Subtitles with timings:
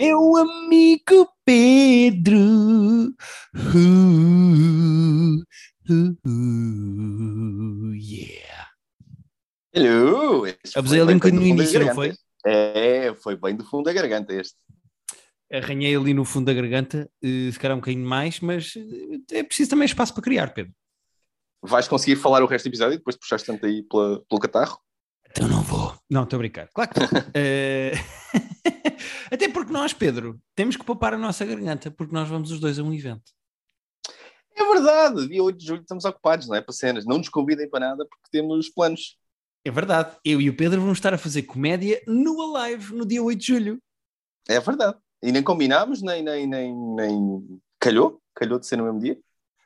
[0.00, 2.38] Meu amigo Pedro.
[3.54, 5.42] Uh,
[5.90, 8.70] uh, uh, yeah.
[9.74, 10.44] Hello!
[10.74, 12.14] Abusei ali um bocadinho no início, não foi?
[12.46, 14.56] É, foi bem do fundo da garganta este.
[15.52, 18.72] Arranhei ali no fundo da garganta, uh, se calhar um bocadinho mais, mas
[19.30, 20.72] é preciso também espaço para criar, Pedro.
[21.62, 24.80] Vais conseguir falar o resto do episódio depois de puxaste tanto aí pela, pelo catarro?
[25.30, 25.94] Então não vou.
[26.10, 26.68] Não, estou a brincar.
[26.72, 28.20] Claro que uh...
[29.30, 32.78] Até porque nós, Pedro, temos que poupar a nossa garganta, porque nós vamos os dois
[32.78, 33.32] a um evento.
[34.56, 36.60] É verdade, dia 8 de julho estamos ocupados, não é?
[36.60, 37.06] Para cenas.
[37.06, 39.16] Não nos convidem para nada porque temos planos.
[39.64, 40.16] É verdade.
[40.24, 43.46] Eu e o Pedro vamos estar a fazer comédia no Alive no dia 8 de
[43.46, 43.82] julho.
[44.48, 44.98] É verdade.
[45.22, 47.60] E nem combinámos, nem, nem, nem, nem...
[47.78, 48.20] calhou.
[48.34, 49.18] Calhou de ser no mesmo dia.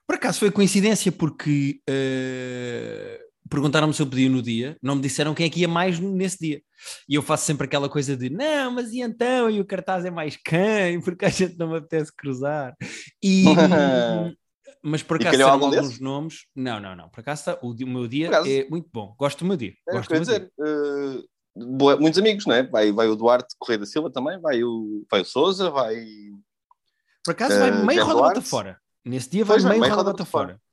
[0.06, 5.34] Por acaso foi coincidência, porque uh, perguntaram-me se eu podia no dia, não me disseram
[5.34, 6.62] quem é que ia mais nesse dia.
[7.08, 9.50] E eu faço sempre aquela coisa de não, mas e então?
[9.50, 11.00] E o cartaz é mais quem?
[11.02, 12.74] Porque a gente não me apetece cruzar.
[13.22, 13.44] E.
[14.82, 16.00] mas por acaso são alguns desses?
[16.00, 16.46] nomes.
[16.54, 17.08] Não, não, não.
[17.08, 19.14] Por acaso o, meu dia é muito bom.
[19.18, 19.74] Gosto do meu dia.
[19.88, 22.62] É, Gosto do meu dizer, uh, boa, muitos amigos, não é?
[22.62, 25.96] Vai, vai o Duarte Correia da Silva também, vai o, vai o Souza, vai.
[27.24, 28.78] Por acaso uh, vai meio roda fora.
[29.04, 30.24] Nesse dia vai meio, meio roda fora.
[30.24, 30.63] fora.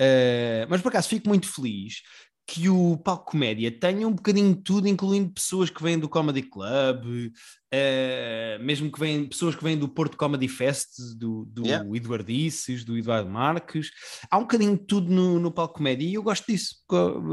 [0.00, 2.02] Uh, mas por acaso fico muito feliz
[2.46, 6.42] que o palco comédia tenha um bocadinho de tudo, incluindo pessoas que vêm do Comedy
[6.42, 7.32] Club,
[7.72, 11.88] uh, mesmo que vêm pessoas que vêm do Porto Comedy Fest, do, do yeah.
[11.96, 13.90] Eduardices, do Eduardo Marques.
[14.30, 16.76] Há um bocadinho de tudo no, no palco comédia e eu gosto disso.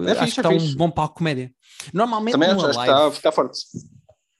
[0.08, 1.52] É acho fixe, que está é um bom palco comédia.
[1.94, 2.80] Normalmente Também acho live...
[2.80, 3.59] está, está forte.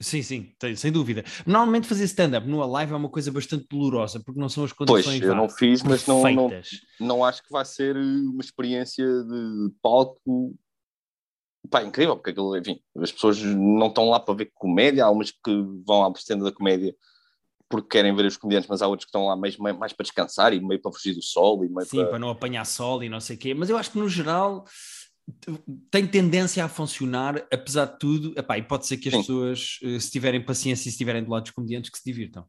[0.02, 1.24] Sim, sim, sem dúvida.
[1.46, 5.06] Normalmente fazer stand-up no live é uma coisa bastante dolorosa, porque não são as condições
[5.06, 6.50] Pois, eu não fiz, mas não, não,
[7.00, 10.56] não acho que vai ser uma experiência de palco
[11.70, 15.32] pá, incrível, porque aquilo, enfim, as pessoas não estão lá para ver comédia, há umas
[15.32, 16.96] que vão à stand da comédia
[17.70, 20.54] porque querem ver os comediantes, mas há outros que estão lá mais, mais para descansar
[20.54, 21.64] e meio para fugir do sol.
[21.64, 22.10] E meio Sim, para...
[22.10, 24.66] para não apanhar sol e não sei o quê, mas eu acho que no geral
[25.90, 29.22] tem tendência a funcionar, apesar de tudo, epá, e pode ser que as Sim.
[29.22, 32.46] pessoas, eh, se tiverem paciência e se estiverem do lado dos comediantes, que se divirtam.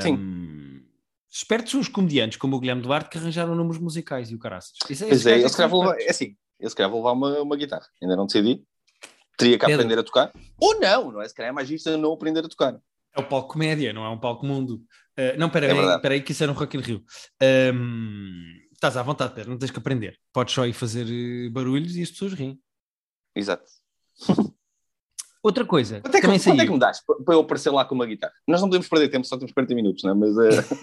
[0.00, 0.14] Sim.
[0.14, 0.82] Um,
[1.30, 4.72] espertos os comediantes, como o Guilherme Duarte, que arranjaram números musicais e o caraças.
[4.88, 7.12] Isso é, pois é, se calhar vou levar, é assim, eu se calhar vou levar
[7.12, 8.62] uma, uma guitarra, ainda não decidi.
[9.38, 9.80] Teria que Pedro.
[9.80, 11.28] aprender a tocar, ou não, não é?
[11.28, 12.78] Se calhar é mais isto não aprender a tocar.
[13.14, 14.82] É o palco comédia, não é um palco mundo.
[15.18, 17.04] Uh, não, peraí, é peraí, que isso era um Rock in Rio.
[17.74, 20.18] Um, Estás à vontade, Pedro, não tens que aprender.
[20.32, 22.60] Podes só ir fazer eh, barulhos e as pessoas riem.
[23.32, 23.62] Exato.
[25.40, 26.00] Outra coisa.
[26.00, 28.32] Quanto é que, quanto é que me dás para eu aparecer lá com uma guitarra?
[28.44, 30.14] Nós não podemos perder tempo, só temos 40 minutos, não é?
[30.14, 30.30] Mas.
[30.36, 30.76] Uh...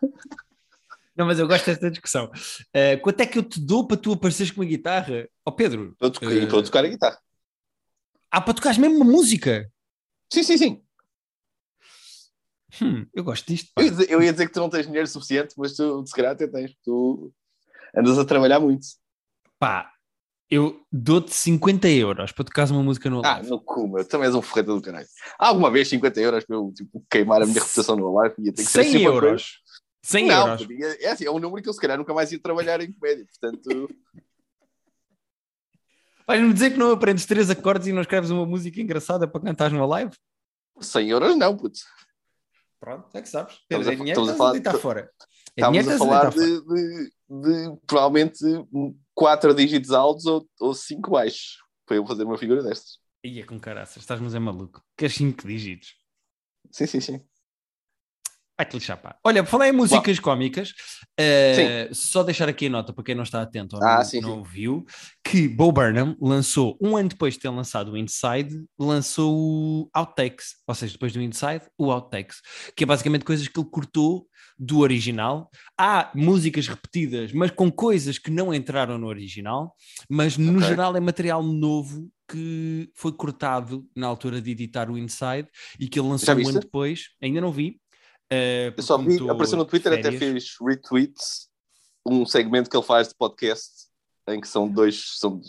[1.14, 2.24] não, mas eu gosto desta discussão.
[2.24, 5.28] Uh, quanto é que eu te dou para tu apareceres com uma guitarra?
[5.44, 5.94] Ó oh, Pedro.
[5.98, 6.48] Para tocar, uh...
[6.48, 7.18] para tocar a guitarra.
[8.30, 9.70] Ah, para tocares mesmo uma música?
[10.32, 10.82] Sim, sim, sim.
[12.82, 13.70] Hum, eu gosto disto.
[13.76, 16.14] Eu ia, dizer, eu ia, dizer, que tu não tens dinheiro suficiente, mas tu, se
[16.14, 16.74] calhar, até tens.
[16.84, 17.32] Tu
[17.96, 18.86] andas a trabalhar muito.
[19.58, 19.92] Pá,
[20.50, 23.46] eu dou-te 50 euros para tocares uma música no live.
[23.46, 24.04] Ah, no cu, meu.
[24.04, 25.06] Também és um ferreta do caralho.
[25.38, 28.34] Há alguma vez 50 euros para eu tipo, queimar a minha reputação no live?
[28.38, 29.60] Ia ter que 100 ser euros.
[30.02, 30.66] 100 não, euros.
[30.66, 32.92] Podia, é assim, é um número que eu se calhar nunca mais ia trabalhar em
[32.92, 33.88] comédia, portanto...
[36.26, 39.70] Vais-me dizer que não aprendes três acordes e não escreves uma música engraçada para cantar
[39.72, 40.12] numa live?
[40.80, 41.80] 100 euros não, puto.
[42.80, 43.54] Pronto, é que sabes.
[43.54, 45.10] Estamos a, dinheiro, estamos a falar, está fora.
[45.54, 48.38] É estamos a falar de, de, de, provavelmente
[49.14, 52.98] quatro dígitos altos ou, ou cinco baixos para eu fazer uma figura destas.
[53.22, 54.82] Ia com caraças, estás-me a maluco.
[54.96, 55.94] Que cinco dígitos.
[56.72, 57.20] Sim, sim, sim.
[58.60, 59.16] Vai-te lixar, pá.
[59.24, 60.24] Olha, falei em músicas Bom.
[60.24, 60.74] cómicas,
[61.18, 64.20] uh, só deixar aqui a nota para quem não está atento ou ah, não, sim,
[64.20, 64.84] não ouviu,
[65.24, 70.56] que Bo Burnham lançou, um ano depois de ter lançado o Inside, lançou o Outtakes,
[70.66, 72.42] ou seja, depois do Inside, o Outtakes,
[72.76, 74.26] que é basicamente coisas que ele cortou
[74.58, 75.50] do original.
[75.78, 79.74] Há músicas repetidas, mas com coisas que não entraram no original,
[80.06, 80.68] mas no okay.
[80.68, 85.48] geral é material novo que foi cortado na altura de editar o Inside
[85.80, 87.08] e que ele lançou um ano depois.
[87.20, 87.79] Ainda não vi,
[88.32, 91.48] Uh, eu só vi, apareceu no Twitter, até fez retweets
[92.06, 93.90] um segmento que ele faz de podcast
[94.28, 95.40] em que são dois, são,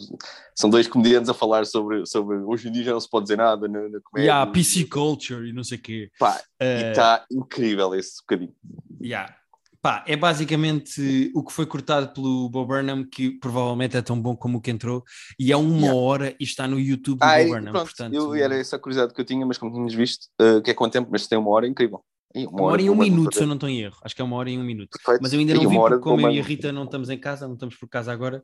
[0.56, 3.38] são dois comediantes a falar sobre, sobre hoje em dia já não se pode dizer
[3.38, 4.32] nada na, na comédia.
[4.32, 6.10] Yeah, PC Culture e não sei o quê.
[6.18, 8.56] Pá, uh, e está incrível esse bocadinho.
[9.02, 9.36] Yeah.
[9.82, 14.36] Pá, é basicamente o que foi cortado pelo Bob Burnham, que provavelmente é tão bom
[14.36, 15.04] como o que entrou,
[15.40, 16.00] e é uma yeah.
[16.00, 17.72] hora e está no YouTube do ah, Bob Burnham.
[17.72, 18.14] Pronto, portanto...
[18.14, 20.94] eu, era essa curiosidade que eu tinha, mas como tínhamos visto, uh, que é quanto
[20.94, 22.04] tempo, mas tem uma hora incrível.
[22.36, 23.98] Uma, uma hora, e um minuto, se eu não estou em erro.
[24.04, 24.98] Acho que é uma hora e um minuto.
[24.98, 25.22] Perfeito.
[25.22, 27.48] Mas eu ainda não vi, porque como eu e a Rita não estamos em casa,
[27.48, 28.44] não estamos por casa agora,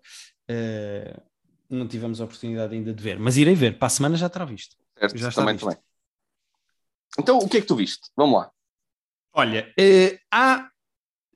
[0.50, 1.22] uh,
[1.70, 3.20] não tivemos a oportunidade ainda de ver.
[3.20, 4.76] Mas irei ver, para a semana já estará visto.
[4.98, 5.66] Certo, já está também, visto.
[5.66, 5.84] também.
[7.20, 8.10] Então, o que é que tu viste?
[8.16, 8.52] Vamos lá.
[9.34, 10.70] Olha, uh, há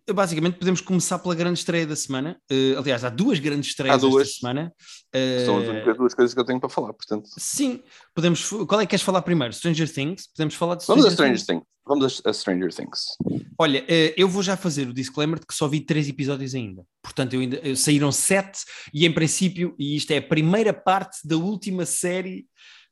[0.09, 2.38] basicamente podemos começar pela grande estreia da semana.
[2.51, 4.27] Uh, aliás, há duas grandes estreias há duas.
[4.27, 4.74] esta semana.
[5.13, 7.30] Uh, São as únicas duas coisas que eu tenho para falar, portanto.
[7.38, 7.81] Sim,
[8.15, 8.50] podemos.
[8.68, 9.53] Qual é que queres falar primeiro?
[9.53, 10.27] Stranger Things?
[10.27, 11.48] Podemos falar de Stranger Vamos a Stranger Things.
[11.48, 11.71] Things.
[11.86, 13.18] Vamos a Stranger Things.
[13.57, 16.83] Olha, uh, eu vou já fazer o disclaimer de que só vi três episódios ainda.
[17.03, 18.62] Portanto, eu ainda, saíram sete
[18.94, 22.45] e em princípio, e isto é a primeira parte da última série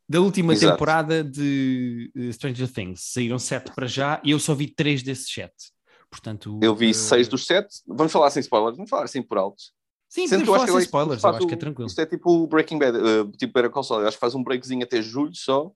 [0.08, 0.74] da última Exato.
[0.74, 3.12] temporada de Stranger Things.
[3.14, 5.72] Saíram sete para já e eu só vi três desses sete.
[6.10, 6.94] Portanto, eu vi uh...
[6.94, 7.82] seis dos sete.
[7.88, 9.62] Vamos falar sem spoilers, vamos falar assim por alto.
[10.10, 11.88] Sim, Sendo podemos falar sem spoilers, eu acho que é tranquilo.
[11.88, 14.08] Isto é tipo Breaking Bad, uh, tipo Better Call Saul.
[14.08, 15.72] acho que faz um breakzinho até julho só.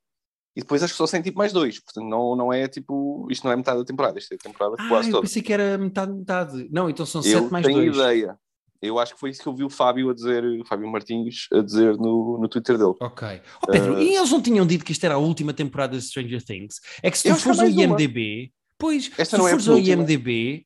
[0.55, 3.43] E depois acho que só sem tipo mais dois, portanto não, não é tipo, isto
[3.43, 5.23] não é metade da temporada, isto é a temporada ah, quase eu toda.
[5.23, 6.69] pensei que era metade, metade.
[6.71, 7.75] Não, então são eu sete mais dois.
[7.75, 8.37] Eu tenho ideia.
[8.79, 11.47] Eu acho que foi isso que eu vi o Fábio a dizer, o Fábio Martins
[11.53, 12.93] a dizer no, no Twitter dele.
[12.99, 13.41] Ok.
[13.63, 14.01] Oh, Pedro, uh...
[14.01, 16.81] e eles não tinham dito que isto era a última temporada de Stranger Things?
[17.01, 18.62] É que se tu fores ao IMDB, uma.
[18.77, 20.65] Pois, Esta se é fores ao IMDB,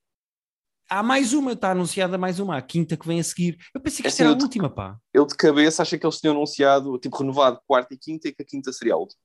[0.89, 3.57] há mais uma, está anunciada mais uma, a quinta que vem a seguir.
[3.73, 4.97] Eu pensei que esta era a última, pá.
[5.13, 8.41] Eu de cabeça achei que eles tinham anunciado, tipo, renovado quarta e quinta e que
[8.41, 9.21] a quinta seria a última.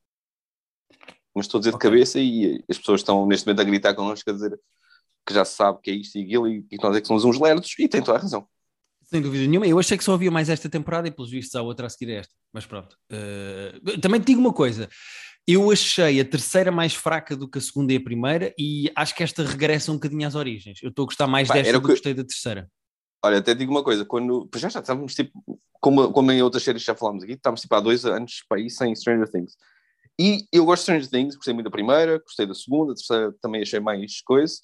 [1.35, 1.91] Mas estou a dizer okay.
[1.91, 4.59] de cabeça e as pessoas estão neste momento a gritar connosco a dizer
[5.27, 7.25] que já se sabe que é isto e aquilo e que nós é que somos
[7.25, 8.47] uns lerdos e tem toda a razão.
[9.05, 9.67] Sem dúvida nenhuma.
[9.67, 12.13] Eu achei que só havia mais esta temporada e pelos vistos há outra a seguir
[12.13, 12.35] a esta.
[12.53, 12.97] Mas pronto.
[13.11, 14.89] Uh, também te digo uma coisa.
[15.47, 19.15] Eu achei a terceira mais fraca do que a segunda e a primeira e acho
[19.15, 20.81] que esta regressa um bocadinho às origens.
[20.83, 22.71] Eu estou a gostar mais Pá, desta do que gostei da terceira.
[23.25, 25.33] Olha, até digo uma coisa, quando já, já estávamos tipo,
[25.81, 28.71] como, como em outras séries já falámos aqui, estávamos tipo há dois anos para ir
[28.71, 29.57] sem Stranger Things.
[30.19, 33.35] E eu gosto de Stranger Things, gostei muito da primeira, gostei da segunda, a terceira
[33.41, 34.57] também achei mais coisa,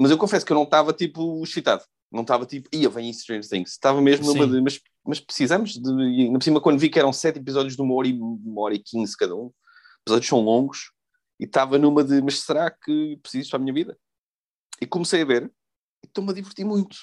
[0.00, 1.82] mas eu confesso que eu não estava tipo excitado,
[2.12, 5.90] não estava tipo, ia, vem Stranger Things, estava mesmo numa de, mas, mas precisamos de,
[5.90, 8.74] ainda por cima quando vi que eram sete episódios de uma hora e, uma hora
[8.74, 9.50] e quinze cada um,
[10.04, 10.92] episódios são longos,
[11.38, 13.96] e estava numa de, mas será que preciso para a minha vida?
[14.80, 15.50] E comecei a ver,
[16.02, 16.96] e estou-me a divertir muito.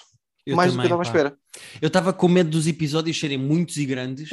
[0.46, 1.40] Eu mais também, do que eu estava à espera.
[1.82, 4.30] Eu estava com medo dos episódios serem muitos e grandes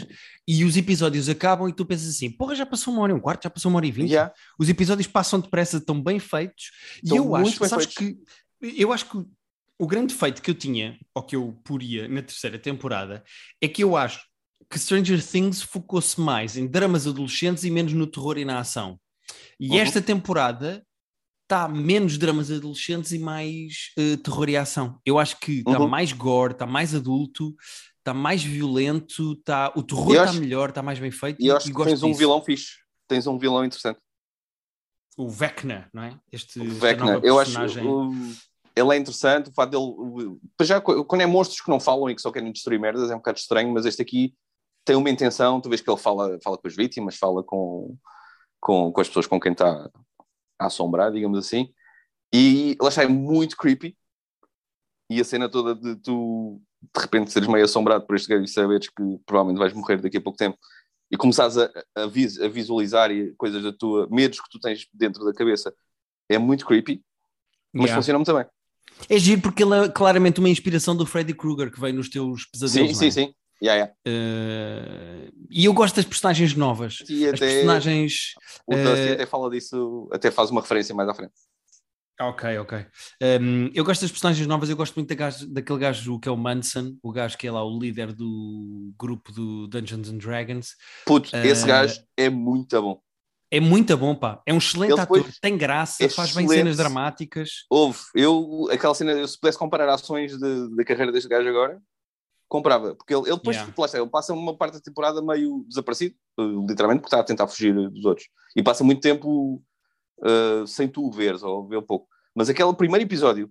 [0.46, 3.20] e os episódios acabam e tu pensas assim: porra, já passou uma hora e um
[3.20, 4.10] quarto, já passou uma hora e vinte.
[4.10, 4.32] Yeah.
[4.56, 6.70] Os episódios passam depressa, estão bem feitos.
[7.02, 7.94] Estão e eu acho, sabes feitos.
[8.62, 9.26] que eu acho que
[9.76, 13.24] o grande feito que eu tinha, ou que eu poria na terceira temporada,
[13.60, 14.24] é que eu acho
[14.74, 18.98] que Stranger Things focou-se mais em dramas adolescentes e menos no terror e na ação.
[19.58, 19.78] E uhum.
[19.78, 20.84] esta temporada
[21.44, 24.98] está menos dramas adolescentes e mais uh, terror e ação.
[25.06, 25.86] Eu acho que está uhum.
[25.86, 27.54] mais gore, está mais adulto,
[28.00, 31.40] está mais violento, está o terror está melhor, está mais bem feito.
[31.40, 32.06] E eu acho e que tens disso.
[32.06, 32.72] um vilão fixe,
[33.06, 34.00] tens um vilão interessante.
[35.16, 36.18] O Vecna, não é?
[36.32, 37.56] Este, o Vecna, eu acho
[38.76, 40.36] ele é interessante, o fato dele.
[40.62, 43.18] Já, quando é monstros que não falam e que só querem destruir merdas, é um
[43.18, 44.34] bocado estranho, mas este aqui
[44.84, 47.96] tem uma intenção, tu vês que ele fala, fala com as vítimas, fala com,
[48.60, 49.90] com, com as pessoas com quem está
[50.58, 51.72] a assombrar, digamos assim,
[52.32, 53.96] e ele achei muito creepy.
[55.10, 56.60] E a cena toda de tu
[56.94, 60.18] de repente seres meio assombrado por este gajo e saberes que provavelmente vais morrer daqui
[60.18, 60.58] a pouco tempo
[61.10, 65.24] e começares a, a, vis, a visualizar coisas da tua, medos que tu tens dentro
[65.24, 65.72] da cabeça,
[66.28, 67.02] é muito creepy,
[67.72, 67.96] mas yeah.
[67.96, 68.46] funciona muito bem.
[69.08, 72.46] É giro porque ele é claramente uma inspiração do Freddy Krueger que vem nos teus
[72.46, 72.96] pesadelos.
[72.96, 73.26] Sim, sim, é?
[73.26, 73.34] sim.
[73.62, 73.92] Yeah, yeah.
[74.06, 77.02] Uh, e eu gosto das personagens novas.
[77.08, 78.34] E As personagens.
[78.66, 81.32] O Dusty uh, até fala disso, até faz uma referência mais à frente.
[82.20, 82.78] Ok, ok.
[82.78, 82.84] Um,
[83.20, 86.32] ehm, eu gosto das personagens novas, eu gosto muito da gajo, daquele gajo que é
[86.32, 90.76] o Manson, o gajo que é lá o líder do grupo do Dungeons and Dragons.
[91.04, 93.00] Puto, uh, esse gajo é muito bom.
[93.50, 94.40] É muito bom, pá.
[94.46, 97.64] É um excelente ator, tem graça, faz bem cenas dramáticas.
[97.70, 101.80] Houve, eu, aquela cena, eu, se pudesse comparar ações da carreira deste gajo agora,
[102.48, 103.98] comprava, porque ele, ele depois yeah.
[103.98, 108.04] ele passa uma parte da temporada meio desaparecido, literalmente, porque está a tentar fugir dos
[108.04, 108.28] outros.
[108.54, 109.62] E passa muito tempo
[110.20, 112.08] uh, sem tu o veres, ou ver um pouco.
[112.34, 113.50] Mas aquele primeiro episódio,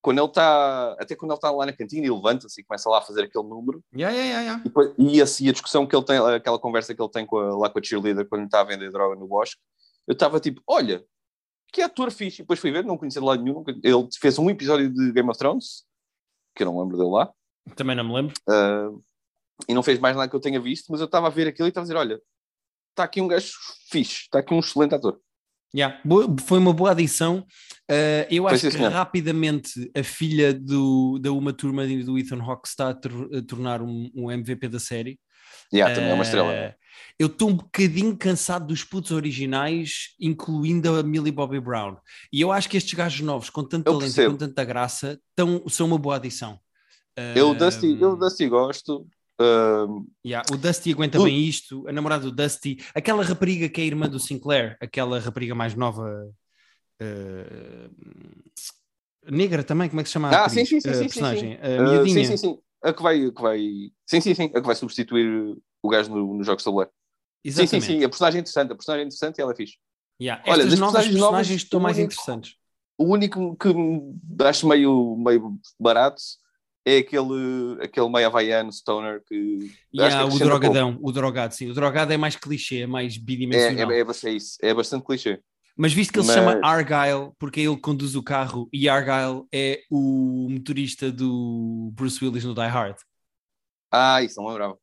[0.00, 2.98] quando ele está, até quando ele está lá na cantina e levanta-se e começa lá
[2.98, 6.04] a fazer aquele número, yeah, yeah, yeah, e, depois, e, assim, a discussão que ele
[6.04, 8.64] tem, aquela conversa que ele tem com a, lá com a cheerleader quando está a
[8.64, 9.60] vender droga no bosque,
[10.06, 11.04] eu estava tipo, olha,
[11.72, 12.40] que ator fixe.
[12.40, 13.62] E depois fui ver, não conhecia de lado nenhum.
[13.82, 15.84] Ele fez um episódio de Game of Thrones,
[16.54, 17.32] que eu não lembro dele lá.
[17.74, 18.34] Também não me lembro.
[18.48, 19.02] Uh,
[19.68, 21.66] e não fez mais nada que eu tenha visto, mas eu estava a ver aquilo
[21.66, 22.20] e estava a dizer: olha,
[22.90, 23.52] está aqui um gajo
[23.90, 25.20] fixe, está aqui um excelente ator.
[25.74, 26.00] Yeah,
[26.46, 27.44] foi uma boa adição.
[27.90, 32.88] Uh, eu acho que rapidamente a filha do, da uma turma do Ethan Hawke está
[32.88, 35.20] a, a tornar um, um, MVP da série.
[35.72, 36.50] Yeah, também é uma estrela.
[36.50, 36.74] Uh,
[37.18, 41.96] eu estou um bocadinho cansado dos putos originais, incluindo a Millie Bobby Brown.
[42.32, 45.68] E eu acho que estes gajos novos, com tanto talento e com tanta graça, tão,
[45.68, 46.58] são uma boa adição.
[47.34, 49.06] Eu, Dusty, eu Dusty gosto,
[49.40, 53.84] Uh, yeah, o Dusty aguenta bem isto, a namorada do Dusty, aquela rapariga que é
[53.84, 56.28] irmã do Sinclair, aquela rapariga mais nova,
[57.00, 57.90] uh,
[59.30, 60.30] negra também, como é que se chama?
[60.30, 61.56] Ah, sim, sim, sim, sim, personagem?
[61.56, 61.98] Sim, sim.
[62.00, 62.58] Uh, sim, sim, sim.
[62.82, 63.60] A que vai, a que vai,
[64.06, 66.90] sim, sim, sim, a que vai substituir o gajo nos no jogos de tabuleiro.
[67.46, 69.76] Sim, sim, sim, a personagem é interessante, a personagem é interessante e ela é fixe.
[70.20, 70.42] Yeah.
[70.44, 72.56] Olha, Estas novas personagens, personagens estão mais único, interessantes.
[72.98, 73.68] O único que
[74.44, 76.20] acho meio, meio barato
[76.88, 79.70] é aquele, aquele meio havaiano, stoner, que...
[79.94, 81.70] Yeah, que o drogadão, o drogado, sim.
[81.70, 83.90] O drogado é mais clichê, é mais bidimensional.
[83.90, 85.40] É, é, é, é isso, é bastante clichê.
[85.76, 86.34] Mas visto que ele Mas...
[86.34, 92.24] se chama Argyle, porque ele conduz o carro, e Argyle é o motorista do Bruce
[92.24, 92.96] Willis no Die Hard.
[93.90, 94.76] Ah, isso não lembrava.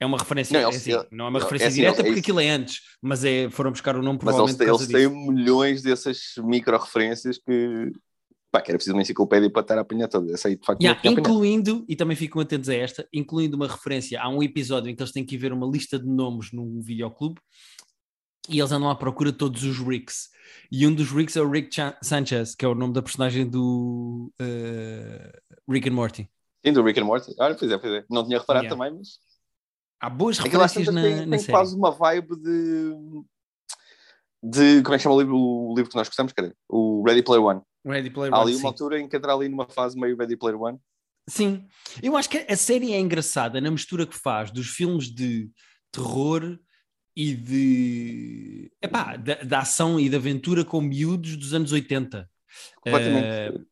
[0.00, 2.20] É uma referência, não, é assim, não é uma referência é assim, direta porque é
[2.20, 5.82] aquilo é antes, mas é, foram buscar o nome provavelmente Mas eles, eles têm milhões
[5.82, 7.92] dessas micro-referências que,
[8.58, 10.32] pá, que era preciso uma enciclopédia para estar a apanhar todas.
[10.32, 14.20] Essa aí, de facto, yeah, incluindo, e também ficam atentos a esta, incluindo uma referência
[14.20, 17.40] a um episódio em que eles têm que ver uma lista de nomes num videoclube
[18.48, 20.30] e eles andam à procura de todos os Ricks.
[20.72, 23.46] E um dos Ricks é o Rick Ch Sanchez, que é o nome da personagem
[23.46, 26.30] do uh, Rick and Morty.
[26.64, 27.34] Sim, do Rick and Morty.
[27.38, 28.04] Olha, pois é, pois é.
[28.10, 28.76] Não tinha reparado yeah.
[28.76, 29.18] também, mas
[30.00, 31.52] Há boas referências na, tem, na tem série.
[31.52, 32.94] quase uma vibe de,
[34.42, 34.82] de.
[34.82, 36.32] Como é que chama o livro, o livro que nós gostamos?
[36.32, 36.54] Cadê?
[36.68, 37.60] O Ready Player One.
[37.90, 38.66] Ready Player Há ali uma sim.
[38.66, 40.78] altura em que entra ali numa fase meio Ready Player One.
[41.28, 41.66] Sim,
[42.02, 45.50] eu acho que a série é engraçada na mistura que faz dos filmes de
[45.92, 46.58] terror
[47.14, 52.28] e de epá, da, da ação e da aventura com miúdos dos anos 80.
[52.80, 53.56] Completamente.
[53.56, 53.66] Uh,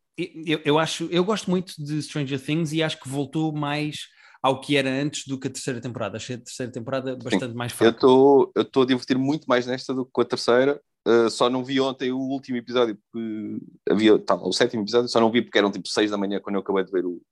[0.45, 4.09] eu, eu acho, eu gosto muito de Stranger Things e acho que voltou mais
[4.43, 6.17] ao que era antes do que a terceira temporada.
[6.17, 7.57] Achei a terceira temporada bastante Sim.
[7.57, 8.07] mais fraca.
[8.07, 10.81] Eu estou a divertir muito mais nesta do que com a terceira.
[11.07, 15.31] Uh, só não vi ontem o último episódio, porque havia, o sétimo episódio, só não
[15.31, 17.23] vi porque eram tipo seis da manhã quando eu acabei de ver o,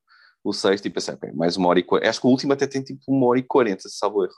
[0.45, 2.09] o sexto e pensei, okay, mais uma hora e quarenta.
[2.09, 4.35] Acho que o último até tem tipo uma hora e quarenta, se salvo erro.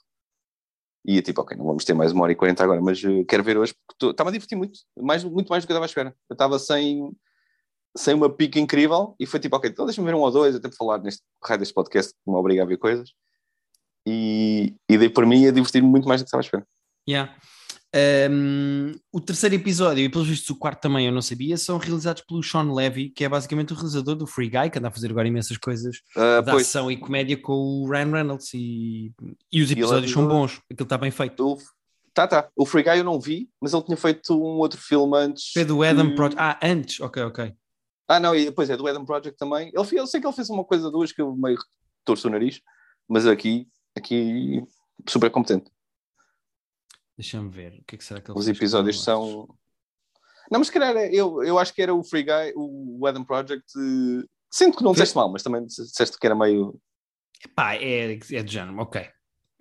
[1.05, 3.45] E tipo, ok, não vamos ter mais uma hora e quarenta agora, mas uh, quero
[3.45, 5.87] ver hoje porque estava a divertir muito, mais, muito mais do que eu estava à
[5.87, 6.17] espera.
[6.31, 7.13] Eu estava sem,
[7.95, 10.67] sem uma pica incrível e foi tipo, ok, então deixa-me ver um ou dois, até
[10.67, 13.13] para falar neste raio deste podcast que me obriga a ver coisas.
[14.09, 16.67] E, e dei por mim a divertir-me muito mais do que estava a esperar.
[17.07, 17.37] Yeah.
[17.95, 22.23] Um, o terceiro episódio e pelos vistos o quarto também eu não sabia, são realizados
[22.23, 25.11] pelo Sean Levy, que é basicamente o realizador do Free Guy, que anda a fazer
[25.11, 26.67] agora imensas coisas uh, de pois.
[26.67, 29.13] ação e comédia com o Ryan Reynolds e,
[29.51, 31.47] e os episódios e são bons, aquilo está bem feito.
[31.47, 31.59] O,
[32.13, 32.49] tá, tá.
[32.55, 35.53] O Free Guy eu não vi, mas ele tinha feito um outro filme antes.
[35.53, 36.17] Foi do Adam que...
[36.17, 36.43] Project.
[36.43, 37.55] Ah, antes, ok, ok.
[38.09, 39.69] Ah, não, e depois é do Adam Project também.
[39.75, 41.57] Ele, eu sei que ele fez uma coisa duas que eu meio
[42.05, 42.61] torço o nariz,
[43.09, 43.67] mas aqui,
[43.97, 44.63] aqui
[45.09, 45.71] super competente.
[47.17, 47.79] Deixa-me ver.
[47.81, 49.49] O que, é que será que ele Os episódios são.
[50.51, 53.67] Não, mas se calhar eu, eu acho que era o Free Guy, o Adam Project.
[54.51, 56.79] Sinto que não disseste mal, mas também disseste que era meio.
[57.55, 59.03] Pá, é, é do género, ok.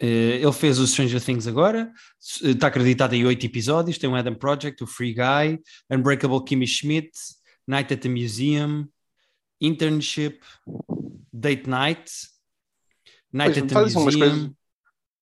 [0.02, 1.92] Uh, ele fez o Stranger Things agora,
[2.44, 3.98] está acreditado em oito episódios.
[3.98, 7.12] Tem o Adam Project, o Free Guy, Unbreakable Kimmy Schmidt,
[7.66, 8.90] Night at the Museum,
[9.62, 10.42] Internship,
[11.32, 12.12] Date Night,
[13.32, 14.56] Night pois, at the Museum.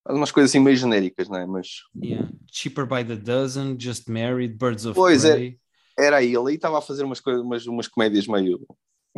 [0.09, 1.45] Umas coisas, assim meio genéricas, não é?
[1.45, 1.83] Mas...
[1.95, 2.29] Yeah.
[2.51, 5.59] Cheaper by the Dozen, Just Married, Birds of pois é, Prey.
[5.97, 8.59] É, era ele, e estava a fazer umas, coisas, umas, umas comédias meio.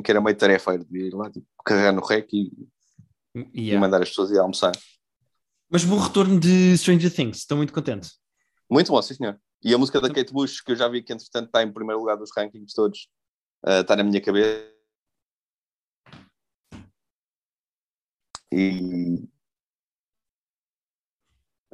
[0.03, 2.51] que era meio tarefa de ir lá, tipo, carregar no rec e,
[3.35, 3.75] yeah.
[3.75, 4.73] e mandar as pessoas ir almoçar.
[5.69, 8.11] Mas bom retorno de Stranger Things, estou muito contente.
[8.69, 9.39] Muito bom, sim senhor.
[9.63, 11.99] E a música da Kate Bush, que eu já vi que entretanto está em primeiro
[11.99, 13.07] lugar dos rankings todos,
[13.65, 14.71] uh, está na minha cabeça.
[18.51, 19.27] E.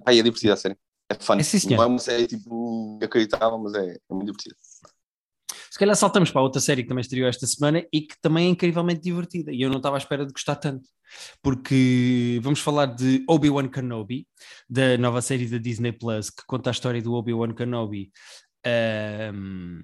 [0.06, 0.78] Aí é divertida a série.
[1.10, 1.36] É fun.
[1.36, 4.56] É, sim, não é uma série tipo acreditável, mas é, é muito divertida.
[5.70, 8.50] Se calhar saltamos para outra série que também estreou esta semana e que também é
[8.50, 9.52] incrivelmente divertida.
[9.52, 10.88] E eu não estava à espera de gostar tanto
[11.42, 14.28] porque vamos falar de Obi-Wan Kenobi,
[14.70, 18.12] da nova série da Disney Plus, que conta a história do Obi-Wan Kenobi.
[19.34, 19.82] Um,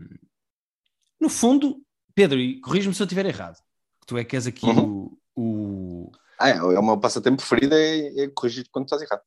[1.20, 1.78] no fundo,
[2.14, 3.58] Pedro, e corrijo-me se eu estiver errado,
[4.06, 5.18] tu é que és aqui uhum.
[5.36, 6.12] o, o.
[6.40, 9.22] Ah, é, o meu passatempo preferido é, é corrigir quando estás errado.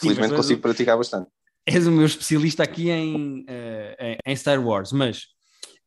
[0.00, 0.62] Felizmente consigo o...
[0.62, 1.28] praticar bastante.
[1.66, 5.26] És o meu especialista aqui em, uh, em Star Wars, mas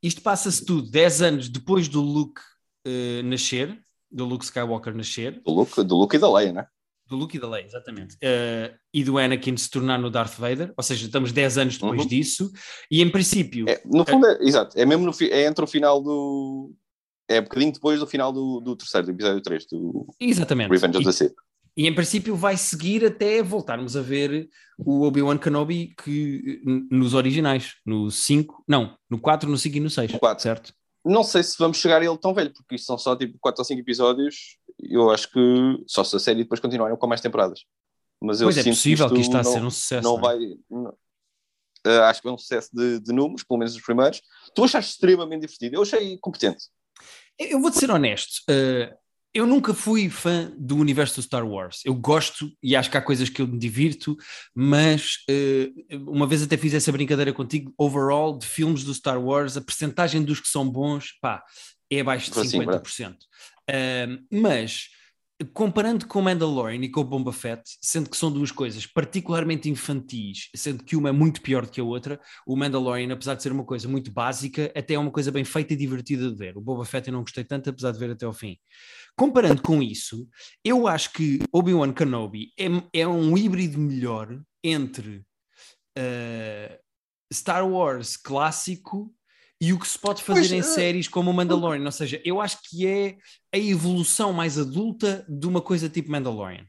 [0.01, 2.41] isto passa-se tudo 10 anos depois do Luke
[2.88, 3.77] uh, nascer,
[4.12, 5.41] do Luke Skywalker nascer.
[5.43, 6.67] Do Luke, do Luke e da Leia, né?
[7.08, 8.15] Do Luke e da Leia, exatamente.
[8.15, 12.01] Uh, e do Anakin se tornar no Darth Vader, ou seja, estamos 10 anos depois
[12.01, 12.08] uhum.
[12.08, 12.51] disso,
[12.89, 13.67] e em princípio.
[13.67, 16.74] É, no fundo, é, exato, é mesmo no, é entre o final do.
[17.27, 20.70] É um bocadinho depois do final do, do terceiro, do episódio 3, do exatamente.
[20.70, 21.34] Revenge of the Sith.
[21.75, 26.61] E em princípio vai seguir até voltarmos a ver o Obi-Wan Kenobi que,
[26.91, 30.73] nos originais, no 5, não, no 4, no 5 e no 6, certo?
[31.03, 33.59] Não sei se vamos chegar a ele tão velho, porque isto são só tipo 4
[33.59, 35.39] ou 5 episódios eu acho que
[35.87, 37.65] só se a série depois continuarem com mais temporadas.
[38.21, 40.03] Mas eu pois é possível que, isto está a ser um sucesso.
[40.03, 40.21] Não, não é?
[40.21, 40.39] vai.
[40.69, 44.21] Não, uh, acho que é um sucesso de, de, números, pelo menos os primeiros.
[44.55, 46.65] Tu achaste extremamente divertido, eu achei competente.
[47.37, 48.41] Eu vou-te ser honesto.
[48.49, 48.95] Uh,
[49.33, 51.81] eu nunca fui fã do universo do Star Wars.
[51.83, 54.15] Eu gosto e acho que há coisas que eu me divirto,
[54.53, 57.73] mas uh, uma vez até fiz essa brincadeira contigo.
[57.77, 61.43] Overall, de filmes do Star Wars, a percentagem dos que são bons, pá,
[61.91, 63.13] é abaixo de 50%.
[63.13, 64.89] uh, mas
[65.45, 70.83] comparando com Mandalorian e com Bomba Fett, sendo que são duas coisas particularmente infantis, sendo
[70.83, 73.63] que uma é muito pior do que a outra, o Mandalorian, apesar de ser uma
[73.63, 76.57] coisa muito básica, até é uma coisa bem feita e divertida de ver.
[76.57, 78.57] O Boba Fett eu não gostei tanto, apesar de ver até ao fim.
[79.15, 80.27] Comparando com isso,
[80.63, 85.17] eu acho que Obi-Wan Kenobi é, é, um híbrido melhor entre
[85.97, 86.79] uh,
[87.31, 89.13] Star Wars clássico
[89.63, 91.86] e o que se pode fazer pois, em uh, séries como o Mandalorian.
[91.86, 93.17] Ou seja, eu acho que é
[93.50, 96.67] a evolução mais adulta de uma coisa tipo Mandalorian.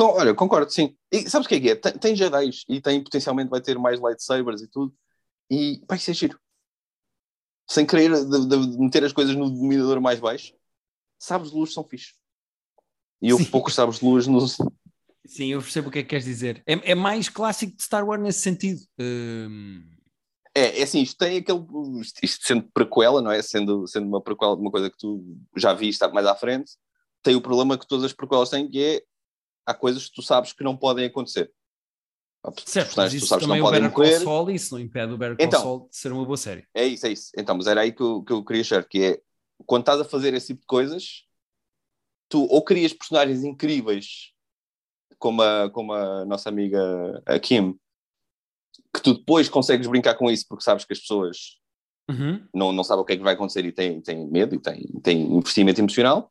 [0.00, 0.96] Olha, concordo, sim.
[1.12, 1.74] E sabes o que é que é?
[1.74, 4.96] Tem, tem Jedi e tem potencialmente vai ter mais lightsabers e tudo.
[5.50, 6.40] E vai ser giro.
[7.68, 10.54] Sem querer de, de meter as coisas no dominador mais baixo,
[11.18, 12.14] sabes de luz são fixe.
[13.20, 14.56] E eu poucos sabes de luz nos.
[15.26, 16.62] Sim, eu percebo o que é que queres dizer.
[16.66, 18.80] É, é mais clássico de Star Wars nesse sentido.
[18.98, 19.93] Hum...
[20.54, 21.64] É, é assim, isto tem aquele.
[22.22, 23.42] Isto sendo prequela, não é?
[23.42, 26.72] Sendo, sendo uma prequela de uma coisa que tu já viste mais à frente,
[27.22, 29.02] tem o problema que todas as prequelas têm, que é.
[29.66, 31.50] Há coisas que tu sabes que não podem acontecer.
[32.66, 35.46] Certo, mas isso também não o Better Call Saul, isso não impede o Better Call
[35.46, 36.68] então, Saul de ser uma boa série.
[36.74, 37.32] É isso, é isso.
[37.38, 39.20] Então, mas era aí que eu, que eu queria achar, que é,
[39.64, 41.24] quando estás a fazer esse tipo de coisas,
[42.28, 44.32] tu ou crias personagens incríveis,
[45.18, 47.78] como a, como a nossa amiga a Kim,
[48.94, 51.58] que tu depois consegues brincar com isso porque sabes que as pessoas
[52.08, 52.46] uhum.
[52.54, 54.86] não, não sabem o que é que vai acontecer e têm, têm medo e têm,
[55.02, 56.30] têm investimento emocional,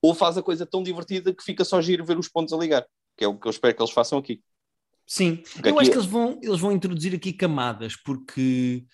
[0.00, 2.84] ou faz a coisa tão divertida que fica só giro ver os pontos a ligar,
[3.16, 4.42] que é o que eu espero que eles façam aqui.
[5.06, 5.92] Sim, porque eu acho é...
[5.92, 8.84] que eles vão, eles vão introduzir aqui camadas, porque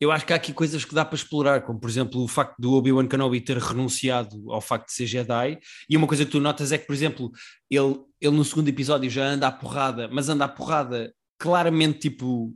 [0.00, 2.56] eu acho que há aqui coisas que dá para explorar, como por exemplo o facto
[2.58, 6.40] do Obi-Wan Kenobi ter renunciado ao facto de ser Jedi, e uma coisa que tu
[6.40, 7.30] notas é que, por exemplo,
[7.70, 12.54] ele, ele no segundo episódio já anda à porrada, mas anda à porrada claramente tipo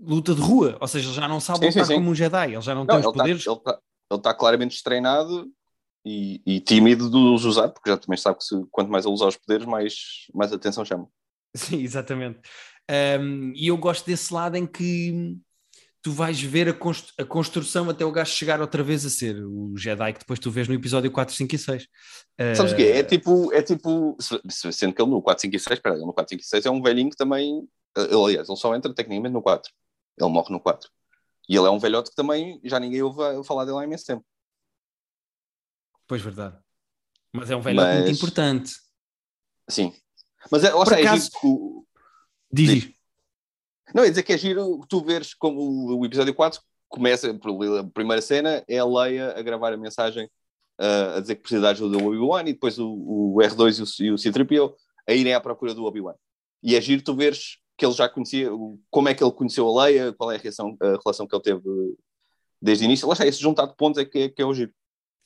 [0.00, 1.94] luta de rua, ou seja, ele já não sabe sim, lutar sim, sim.
[1.94, 3.44] como um Jedi, ele já não, não tem os tá- poderes.
[3.44, 3.60] Tá, ele
[4.10, 5.50] está tá claramente destreinado
[6.04, 9.14] e, e, tímido de os usar, porque já também sabe que se, quanto mais ele
[9.14, 9.94] usar os poderes, mais,
[10.34, 11.06] mais atenção chama.
[11.54, 12.40] Sim, exatamente.
[12.90, 15.36] Um, e eu gosto desse lado em que
[16.02, 19.36] tu vais ver a, constru a, construção até o gajo chegar outra vez a ser
[19.44, 21.82] o Jedi que depois tu vês no episódio 4, 5 e 6.
[21.82, 22.56] Uh...
[22.56, 22.84] Sabes o quê?
[22.84, 24.16] É tipo, é tipo,
[24.72, 26.66] sendo que ele no 4, 5 e 6, espera ele no 4, 5 e 6
[26.66, 27.62] é um velhinho que também,
[27.96, 29.72] ele, aliás, ele só entra tecnicamente no 4,
[30.18, 30.90] ele morre no 4.
[31.48, 34.24] E ele é um velhote que também já ninguém ouve falar dele há imenso tempo.
[36.06, 36.56] Pois, verdade.
[37.32, 38.04] Mas é um velhote Mas...
[38.04, 38.72] muito importante.
[39.68, 39.92] Sim.
[40.50, 41.28] Mas é, Por acaso...
[41.28, 41.90] é
[42.52, 42.68] Diz.
[42.68, 42.94] Diz.
[43.94, 48.20] Não, é dizer que é giro tu veres como o episódio 4 começa, a primeira
[48.20, 50.26] cena é a Leia a gravar a mensagem
[50.80, 54.10] uh, a dizer que precisa da ajuda do Obi-Wan e depois o, o R2 e
[54.10, 54.74] o, o C-3PO
[55.08, 56.14] a irem à procura do Obi-Wan.
[56.62, 58.50] E é giro tu veres que ele já conhecia,
[58.90, 61.42] como é que ele conheceu a Leia, qual é a, reação, a relação que ele
[61.42, 61.62] teve
[62.60, 63.08] desde o início.
[63.08, 64.70] Lá está, esse juntar de pontos é que, é que é o giro.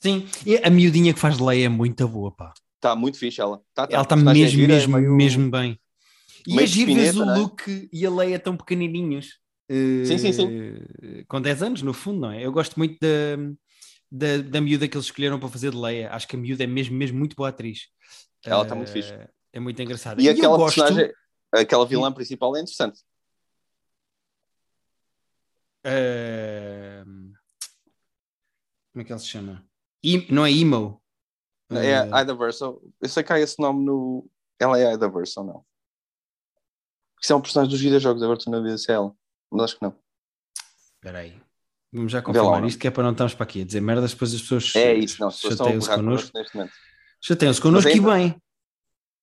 [0.00, 2.54] Sim, e a miudinha que faz Leia é muito boa, pá.
[2.76, 3.60] Está muito fixe ela.
[3.74, 3.92] Tá, tá.
[3.92, 5.12] Ela está mesmo, é mesmo, meio...
[5.16, 5.80] mesmo bem.
[6.46, 9.40] E as gírias, o Luke e a Leia tão pequenininhos.
[9.68, 10.74] Uh, sim, sim, sim.
[11.26, 12.46] Com 10 anos, no fundo, não é?
[12.46, 13.36] Eu gosto muito da,
[14.12, 16.12] da, da miúda que eles escolheram para fazer de Leia.
[16.12, 17.88] Acho que a miúda é mesmo, mesmo muito boa atriz.
[18.44, 19.12] Ela está uh, muito fixe.
[19.52, 20.22] É muito engraçada.
[20.22, 20.80] E, e aquela gosto...
[20.80, 21.12] personagem,
[21.54, 23.00] aquela vilã principal é interessante.
[25.86, 27.34] Uh,
[28.92, 29.66] como é que ela se chama?
[30.02, 31.02] I, não é Emo?
[31.70, 32.80] É uh, Ida Verso.
[33.00, 34.28] Eu sei que há esse nome no.
[34.58, 35.66] Ela é Ida Verso ou não?
[37.20, 39.14] Isso é um personagem dos videojogos, agora estou na vida se é ela.
[39.50, 39.98] Mas acho que não.
[40.96, 41.40] Espera aí.
[41.92, 44.12] Vamos já confirmar lá, isto, que é para não estarmos para aqui a dizer merdas,
[44.12, 46.36] depois as pessoas é isso, não, chateiam-se connosco.
[46.36, 46.74] neste momento.
[47.20, 48.42] Chateiam-se connosco e bem.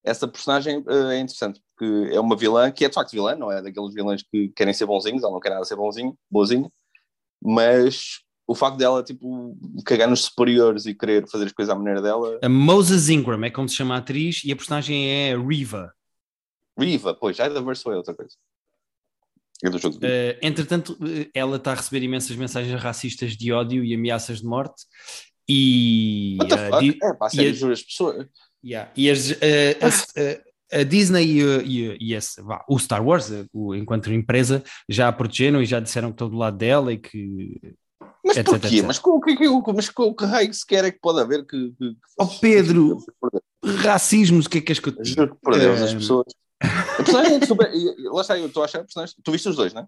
[0.04, 3.52] Essa personagem uh, é interessante, porque é uma vilã que é de facto vilã, não
[3.52, 6.72] é daqueles vilões que querem ser bonzinhos, ela não quer nada ser bonzinho, boazinho,
[7.44, 12.02] mas o facto dela, tipo, cagar nos superiores e querer fazer as coisas à maneira
[12.02, 12.40] dela.
[12.42, 15.94] A Moses Ingram é como se chama a atriz e a personagem é Riva.
[16.78, 18.36] Riva, pois, Verso é outra coisa.
[19.64, 19.98] É do jogo.
[19.98, 24.46] Uh, entretanto, eh, ela está a receber imensas mensagens racistas de ódio e ameaças de
[24.46, 24.84] morte.
[25.48, 26.38] E.
[26.40, 27.00] What the fuck?
[27.04, 28.28] é, pá, sério, as pessoas.
[28.64, 29.36] Yeah, e as, uh,
[29.82, 34.64] as, uh, a Disney e, e, e esse, vá, o Star Wars, o, enquanto empresa,
[34.88, 37.60] já a protegeram e já disseram que estão do lado dela e que
[38.24, 38.68] Mas etc, porquê?
[38.68, 38.86] Etc.
[38.86, 39.36] Mas com o que,
[39.74, 41.72] mas com que raio sequer é que pode haver que.
[41.72, 43.04] que, que oh Pedro,
[43.64, 46.28] racismo, o que é que és que eu Juro por Deus, as pessoas.
[46.62, 47.72] A personagem é super.
[48.14, 49.18] Lá está, eu estou a achar personagens.
[49.24, 49.86] Tu viste os dois, não é?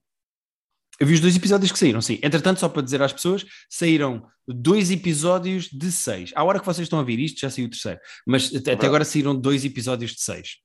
[1.00, 2.20] Eu vi os dois episódios que saíram, sim.
[2.22, 6.32] Entretanto, só para dizer às pessoas, saíram dois episódios de seis.
[6.36, 8.00] À hora que vocês estão a ver isto, já saiu o terceiro.
[8.28, 10.58] Mas até, até agora saíram dois episódios de seis.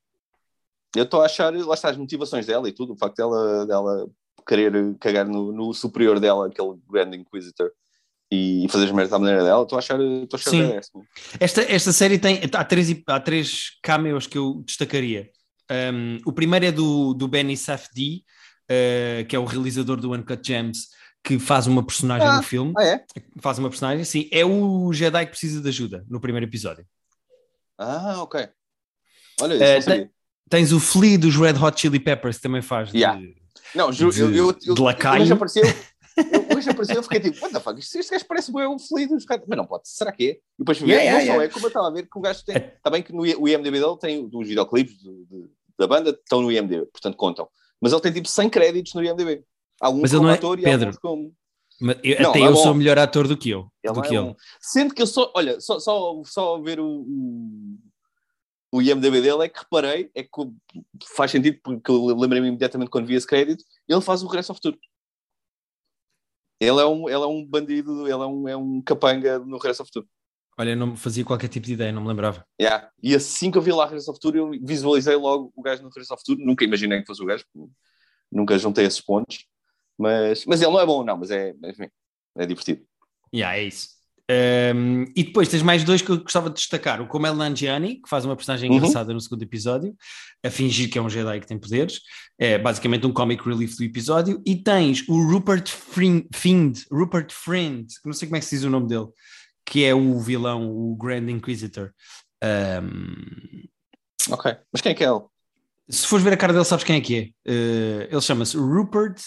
[0.95, 4.09] Eu estou a achar, lá está, as motivações dela e tudo, o facto dela, dela
[4.47, 7.71] querer cagar no, no superior dela, aquele Grand Inquisitor,
[8.31, 10.73] e fazer as merdas da maneira dela, estou a achar, estou a achar Sim.
[10.73, 10.91] Essa.
[11.41, 15.31] Esta, esta série tem, há três, há três cameos que eu destacaria.
[15.71, 18.25] Um, o primeiro é do, do Benny Safdie,
[18.71, 20.89] uh, que é o realizador do Uncut Gems,
[21.23, 22.73] que faz uma personagem ah, no filme.
[22.77, 23.05] Ah, é?
[23.41, 24.29] Faz uma personagem, sim.
[24.33, 26.87] É o Jedi que precisa de ajuda no primeiro episódio.
[27.77, 28.49] Ah, ok.
[29.41, 30.11] Olha, isso uh,
[30.49, 32.93] Tens o Flea dos Red Hot Chili Peppers, que também faz.
[32.93, 33.21] Yeah.
[33.21, 33.37] De,
[33.75, 35.23] não, de, eu, eu, eu, de lacaio.
[35.23, 35.63] Hoje apareceu,
[36.57, 39.07] hoje apareceu, eu fiquei tipo, what the fuck, este, este gajo parece bem o Flea
[39.07, 40.31] dos Red Mas não pode, será que é?
[40.31, 41.35] E depois yeah, yeah, não yeah.
[41.35, 42.57] só é como eu estava a ver que o gajo tem.
[42.57, 44.97] Está bem que no o IMDB dele tem os videoclipes
[45.79, 47.49] da banda, estão no IMDB, portanto contam
[47.81, 49.45] mas ele tem tipo 100 créditos no IMDb.
[49.81, 50.35] Alguns mas como é...
[50.35, 51.35] ator e Pedro, alguns como...
[51.81, 53.71] Mas eu, não, até eu é sou melhor ator do que eu.
[53.83, 54.35] Ele do que é ele.
[54.61, 57.07] Sendo que eu só, olha, só, só, só ver o,
[58.73, 60.31] o, IMDB dele é que reparei, é que
[61.15, 64.57] faz sentido, porque eu lembrei-me imediatamente quando vi esse crédito, ele faz o Regresso ao
[64.57, 64.77] Futuro.
[66.61, 69.83] Ele é um, ele é um bandido, ele é um, é um capanga no Regresso
[69.83, 70.09] ao Futuro.
[70.59, 72.45] Olha, não fazia qualquer tipo de ideia, não me lembrava.
[72.61, 72.91] Yeah.
[73.01, 75.89] E assim que eu vi lá Regresso ao Futuro, eu visualizei logo o gajo no
[75.89, 76.45] Regresso ao Futuro.
[76.45, 77.45] Nunca imaginei que fosse o gajo,
[78.31, 79.47] nunca juntei esses pontos.
[79.97, 81.89] Mas, mas ele não é bom, não, mas é, enfim,
[82.37, 82.83] é divertido.
[83.33, 83.99] Yeah, é isso.
[84.31, 88.09] Um, e depois tens mais dois que eu gostava de destacar: o Comel Nanjiani, que
[88.09, 88.77] faz uma personagem uhum.
[88.77, 89.97] engraçada no segundo episódio,
[90.45, 92.01] a fingir que é um Jedi que tem poderes,
[92.39, 95.71] é basicamente um comic relief do episódio, e tens o Rupert
[96.35, 99.07] Fiend, Rupert Friend, que não sei como é que se diz o nome dele,
[99.69, 101.93] que é o vilão, o Grand Inquisitor.
[102.43, 103.69] Um...
[104.31, 105.21] Ok, mas quem é que é ele?
[105.89, 107.51] Se fores ver a cara dele, sabes quem é que é.
[107.51, 109.21] Uh, ele chama-se Rupert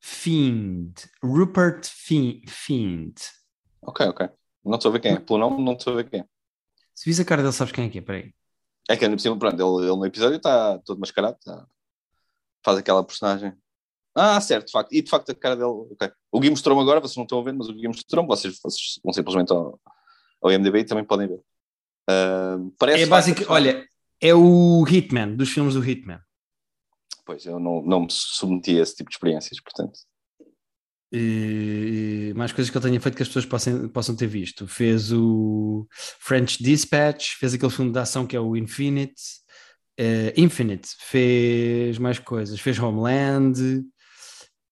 [0.00, 0.92] Fiend.
[1.22, 3.14] Rupert Fiend.
[3.82, 4.28] Ok, ok.
[4.64, 5.20] Não estou a ver quem é.
[5.20, 6.24] Pelo nome, não estou a ver quem é.
[6.94, 8.02] Se vis a cara dele, sabes quem é que é.
[8.02, 8.34] Peraí.
[8.88, 11.36] É que, pronto, ele, ele no episódio está todo mascarado.
[11.44, 11.66] Tá...
[12.64, 13.54] Faz aquela personagem
[14.14, 14.92] ah, certo, de facto.
[14.92, 15.70] E de facto a cara dele.
[15.92, 16.10] Okay.
[16.32, 19.00] O Gui mostrou-me agora, vocês não estão a ver, mas o Gui mostrou-me, vocês, vocês
[19.04, 19.80] vão simplesmente ao,
[20.42, 21.40] ao IMDB e também podem ver.
[22.10, 23.86] Uh, parece é básico, olha,
[24.20, 26.20] é o Hitman, dos filmes do Hitman.
[27.24, 29.98] Pois, eu não, não me submeti a esse tipo de experiências, portanto.
[31.12, 34.66] E mais coisas que eu tenha feito que as pessoas possam, possam ter visto.
[34.66, 35.86] Fez o
[36.20, 39.20] French Dispatch, fez aquele filme de ação que é o Infinite.
[39.98, 43.84] Uh, Infinite fez mais coisas, fez Homeland,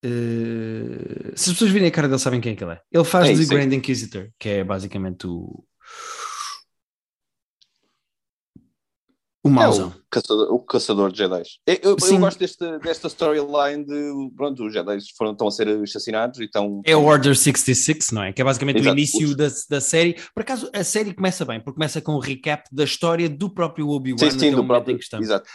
[0.04, 2.80] Uh, se as pessoas virem a cara dele, sabem quem é que ele é.
[2.92, 5.64] Ele faz é de Grand Inquisitor, que é basicamente o.
[9.42, 9.86] O mauzão.
[9.86, 11.42] É o, caçador, o caçador de Jedi.
[11.66, 14.34] Eu, eu, gosto deste, desta storyline de.
[14.36, 16.80] Pronto, os Jedi foram, estão a ser assassinados e estão.
[16.84, 18.32] É o Order 66, não é?
[18.32, 20.16] Que é basicamente Exato, o início da, da série.
[20.34, 23.88] Por acaso, a série começa bem, porque começa com um recap da história do próprio
[23.88, 24.30] Obi-Wan.
[24.30, 24.94] Sim, sim, do próprio.
[24.94, 25.26] Em que estamos.
[25.26, 25.48] Exato.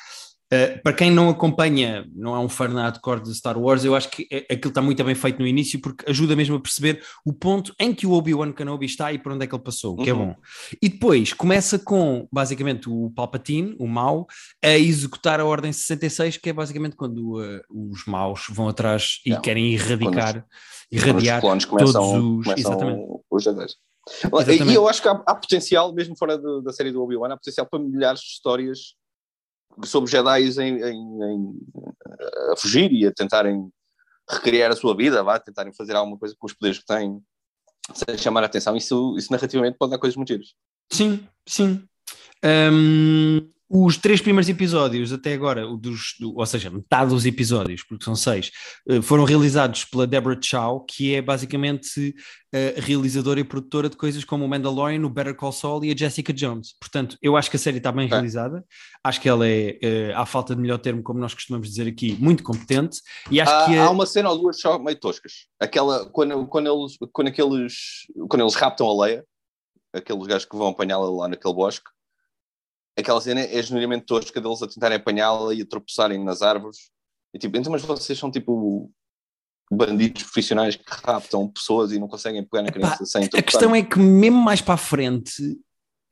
[0.54, 4.10] Uh, para quem não acompanha, não é um fã hardcore de Star Wars, eu acho
[4.10, 7.34] que é, aquilo está muito bem feito no início porque ajuda mesmo a perceber o
[7.34, 10.04] ponto em que o Obi-Wan Kenobi está e por onde é que ele passou, o
[10.04, 10.22] que é uhum.
[10.22, 10.36] é bom.
[10.80, 14.28] E depois começa com basicamente o Palpatine, o mau,
[14.64, 19.32] a executar a Ordem 66, que é basicamente quando uh, os maus vão atrás e
[19.32, 19.42] não.
[19.42, 20.46] querem erradicar,
[20.92, 22.48] os, irradiar todos os.
[22.58, 23.02] Exatamente.
[23.32, 24.72] Os Exatamente.
[24.72, 27.38] E eu acho que há, há potencial, mesmo fora do, da série do Obi-Wan, há
[27.38, 28.96] potencial para milhares de histórias
[29.84, 31.60] sobre Jedi em, em, em,
[32.52, 33.70] a fugir e a tentarem
[34.30, 37.22] recriar a sua vida, vá, tentarem fazer alguma coisa com os poderes que têm,
[37.94, 38.76] sem chamar a atenção.
[38.76, 40.54] Isso, isso narrativamente pode dar coisas muito giras.
[40.92, 41.88] Sim, sim.
[42.44, 48.06] Um, os três primeiros episódios, até agora, dos, do, ou seja, metade dos episódios, porque
[48.06, 48.52] são seis,
[48.88, 52.14] eh, foram realizados pela Deborah Chow, que é basicamente
[52.54, 55.96] uh, realizadora e produtora de coisas como o Mandalorian, o Better Call Saul e a
[55.98, 56.76] Jessica Jones.
[56.80, 58.10] Portanto, eu acho que a série está bem é.
[58.10, 58.64] realizada,
[59.04, 62.16] acho que ela é, uh, à falta de melhor termo, como nós costumamos dizer aqui,
[62.20, 63.00] muito competente.
[63.32, 65.48] E acho há, que há uma cena ou duas só meio toscas.
[65.60, 67.74] Aquela, quando, quando, eles, quando, aqueles,
[68.30, 69.26] quando eles raptam a Leia,
[69.92, 71.90] aqueles gajos que vão apanhá-la lá naquele bosque
[72.98, 76.92] aquela cena é genuinamente tosca deles a tentarem apanhá-la e a tropeçarem nas árvores.
[77.34, 78.92] E tipo, então, mas vocês são tipo
[79.72, 83.76] bandidos profissionais que raptam pessoas e não conseguem pegar na criança Epá, sem A questão
[83.76, 85.58] é que, mesmo mais para a frente,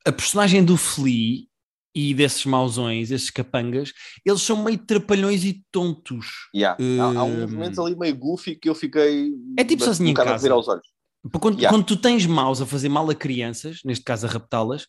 [0.04, 1.46] a personagem do Flea
[1.94, 3.92] e desses mausões, esses capangas,
[4.24, 6.48] eles são meio trapalhões e tontos.
[6.54, 6.76] Yeah.
[7.00, 7.48] Há, há, um hum.
[7.48, 10.48] momento ali meio goofy que eu fiquei é tipo sozinho em casa.
[11.40, 11.68] Quando, yeah.
[11.68, 14.88] quando tu tens maus a fazer mal a crianças, neste caso a raptá-las,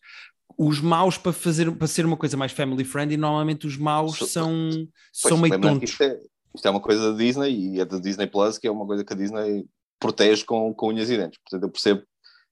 [0.56, 4.26] os maus para fazer para ser uma coisa mais family friendly, normalmente os maus so,
[4.26, 5.90] são, pois, são meio tontos.
[5.90, 6.20] Isto é,
[6.54, 9.04] isto é, uma coisa da Disney e é da Disney Plus, que é uma coisa
[9.04, 9.66] que a Disney
[9.98, 11.40] protege com, com unhas e dentes.
[11.40, 12.02] Portanto, eu percebo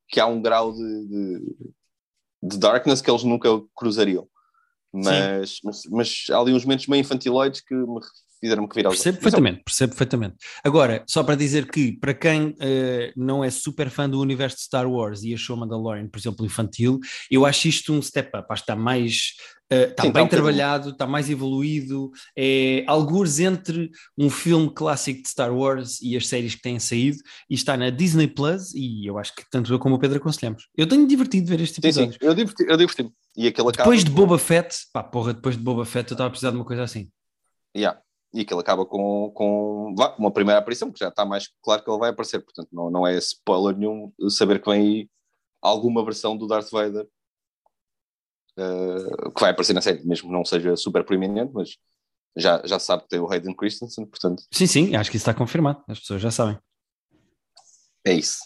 [0.09, 1.57] que há um grau de, de,
[2.43, 4.29] de darkness que eles nunca cruzariam.
[4.93, 7.99] Mas, mas, mas, há ali uns momentos meio infantiloides que me
[8.43, 10.37] fizeram-me que virar os Percebo perfeitamente, percebo perfeitamente.
[10.65, 14.63] Agora, só para dizer que, para quem uh, não é super fã do universo de
[14.65, 16.99] Star Wars e achou Mandalorian, por exemplo, infantil,
[17.31, 19.35] eu acho isto um step up, acho que está mais
[19.73, 25.51] Uh, está bem trabalhado, está mais evoluído, é alguns entre um filme clássico de Star
[25.51, 27.17] Wars e as séries que têm saído,
[27.49, 30.69] e está na Disney Plus, e eu acho que tanto eu como o Pedro aconselhamos.
[30.77, 32.13] Eu tenho divertido ver este episódio.
[32.13, 32.71] Sim, sim, eu diverti-me.
[32.71, 36.17] Eu diverti e aquele depois de Boba Fett, pá, porra, depois de Boba Fett eu
[36.17, 37.11] estava a precisar de uma coisa assim.
[37.75, 37.99] Yeah
[38.33, 41.99] e aquilo acaba com, com uma primeira aparição, que já está mais claro que ele
[41.99, 45.11] vai aparecer, portanto não, não é spoiler nenhum saber que vem aí
[45.61, 47.07] alguma versão do Darth Vader
[48.59, 51.77] uh, que vai aparecer na série, mesmo que não seja super proeminente, mas
[52.37, 54.43] já, já sabe que tem o Hayden Christensen, portanto...
[54.51, 56.59] Sim, sim, acho que isso está confirmado, as pessoas já sabem.
[58.05, 58.39] É isso.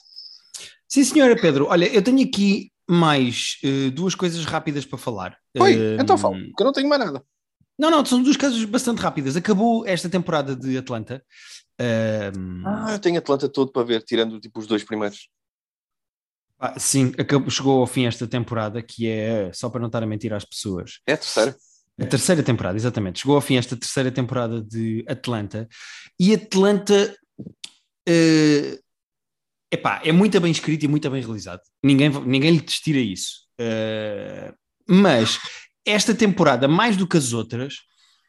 [0.88, 5.38] Sim, senhora Pedro, olha, eu tenho aqui mais uh, duas coisas rápidas para falar.
[5.58, 7.24] Oi, uh, então falo, que eu não tenho mais nada.
[7.78, 9.36] Não, não, são duas casos bastante rápidas.
[9.36, 11.22] Acabou esta temporada de Atlanta.
[11.78, 12.66] Um...
[12.66, 15.28] Ah, eu tenho Atlanta todo para ver, tirando tipo os dois primeiros.
[16.58, 20.06] Ah, sim, acabou, chegou ao fim esta temporada, que é, só para não estar a
[20.06, 21.00] mentir às pessoas.
[21.06, 21.56] É a terceira.
[21.98, 23.20] A terceira temporada, exatamente.
[23.20, 25.68] Chegou ao fim esta terceira temporada de Atlanta.
[26.18, 27.16] E Atlanta.
[28.08, 28.78] Uh,
[29.72, 31.62] epá, é muito bem escrito e muito bem realizado.
[31.82, 33.46] Ninguém, ninguém lhe tira isso.
[33.60, 34.54] Uh,
[34.88, 35.38] mas
[35.86, 37.76] esta temporada, mais do que as outras,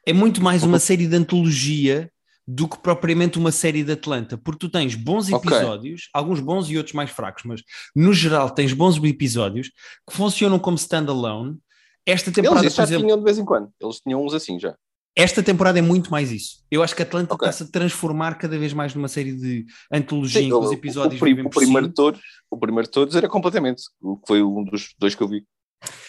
[0.05, 2.09] é muito mais uma série de antologia
[2.47, 6.09] do que propriamente uma série de Atlanta, porque tu tens bons episódios, okay.
[6.13, 7.61] alguns bons e outros mais fracos, mas
[7.93, 9.69] no geral tens bons episódios
[10.09, 11.57] que funcionam como standalone.
[12.05, 14.73] Esta temporada, Eles já exemplo, tinham de vez em quando, eles tinham uns assim já.
[15.13, 16.63] Esta temporada é muito mais isso.
[16.69, 17.49] Eu acho que Atlanta okay.
[17.49, 21.19] está-se a transformar cada vez mais numa série de antologia Sim, em que os episódios.
[21.19, 24.63] O, o, o primeiro de todos, o primeiro de todos era completamente, o foi um
[24.63, 25.43] dos dois que eu vi.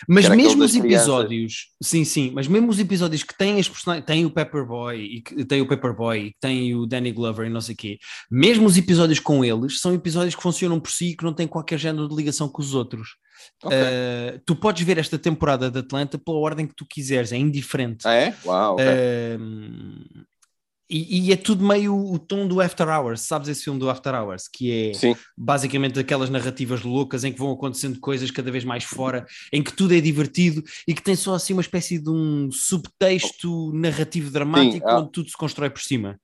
[0.06, 4.24] Mas mesmo os episódios, sim, sim, mas mesmo os episódios que têm as personagens, tem
[4.24, 7.60] o Pepperboy e que tem o Pepperboy e que tem o Danny Glover e não
[7.60, 7.98] sei o quê,
[8.30, 11.46] mesmo os episódios com eles são episódios que funcionam por si e que não têm
[11.46, 13.16] qualquer género de ligação com os outros.
[13.62, 13.78] Okay.
[13.78, 18.06] Uh, tu podes ver esta temporada de Atlanta pela ordem que tu quiseres, é indiferente.
[18.06, 18.34] Ah, é?
[18.44, 18.86] Uau, okay.
[18.86, 20.27] uh,
[20.90, 24.14] e, e, é tudo meio o tom do After Hours, sabes esse filme do After
[24.14, 25.16] Hours, que é Sim.
[25.36, 29.72] basicamente aquelas narrativas loucas em que vão acontecendo coisas cada vez mais fora, em que
[29.72, 34.86] tudo é divertido e que tem só assim uma espécie de um subtexto narrativo dramático
[34.86, 35.00] Sim, ah.
[35.00, 36.18] onde tudo se constrói por cima.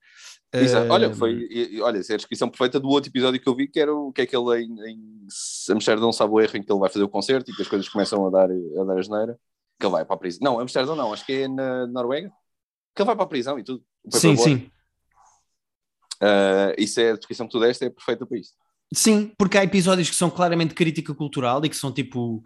[0.51, 0.91] Exato.
[0.93, 1.49] Olha, foi,
[1.83, 4.13] olha, essa é a descrição perfeita do outro episódio que eu vi, que era o
[4.13, 5.27] que é que ele em, em
[5.71, 7.89] Amsterdão sabe o erro em que ele vai fazer o concerto e que as coisas
[7.89, 9.39] começam a dar a dar a geneira,
[9.79, 10.39] que ele vai para a prisão.
[10.43, 12.33] Não, Amsterdão não, acho que é na Noruega,
[12.95, 13.85] que ele vai para a prisão e tudo.
[14.11, 14.71] Sim, sim.
[16.23, 18.55] Uh, isso é a descrição que tu deste, é perfeita para isso.
[18.95, 22.43] Sim, porque há episódios que são claramente crítica cultural e que são tipo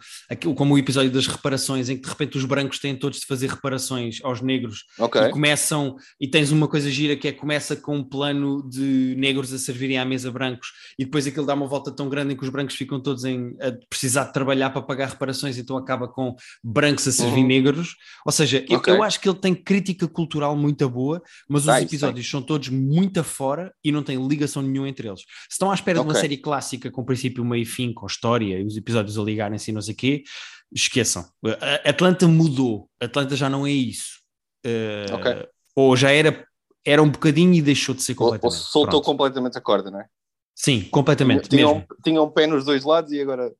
[0.55, 3.49] como o episódio das reparações, em que de repente os brancos têm todos de fazer
[3.49, 5.23] reparações aos negros okay.
[5.23, 9.53] e começam, e tens uma coisa gira que é começa com um plano de negros
[9.53, 12.43] a servirem à mesa brancos e depois aquilo dá uma volta tão grande em que
[12.43, 16.35] os brancos ficam todos em, a precisar de trabalhar para pagar reparações, então acaba com
[16.63, 17.47] brancos a servir uhum.
[17.47, 17.95] negros.
[18.25, 18.93] Ou seja, okay.
[18.93, 22.69] eu, eu, acho que ele tem crítica cultural muito boa, mas os episódios são todos
[22.69, 25.21] muito afora e não têm ligação nenhuma entre eles.
[25.21, 26.11] Se estão à espera okay.
[26.11, 29.23] de uma série clássica com princípio, meio e fim, com história e os episódios a
[29.23, 30.23] ligarem-se e não sei o quê,
[30.71, 31.25] esqueçam.
[31.61, 32.89] A Atlanta mudou.
[32.99, 34.19] Atlanta já não é isso.
[34.65, 35.47] Uh, okay.
[35.75, 36.45] Ou já era,
[36.85, 38.53] era um bocadinho e deixou de ser completamente.
[38.53, 39.05] Ou, ou soltou Pronto.
[39.05, 40.07] completamente a corda, não é?
[40.55, 41.47] Sim, completamente.
[41.47, 43.53] Tinha, um, tinha um pé nos dois lados e agora.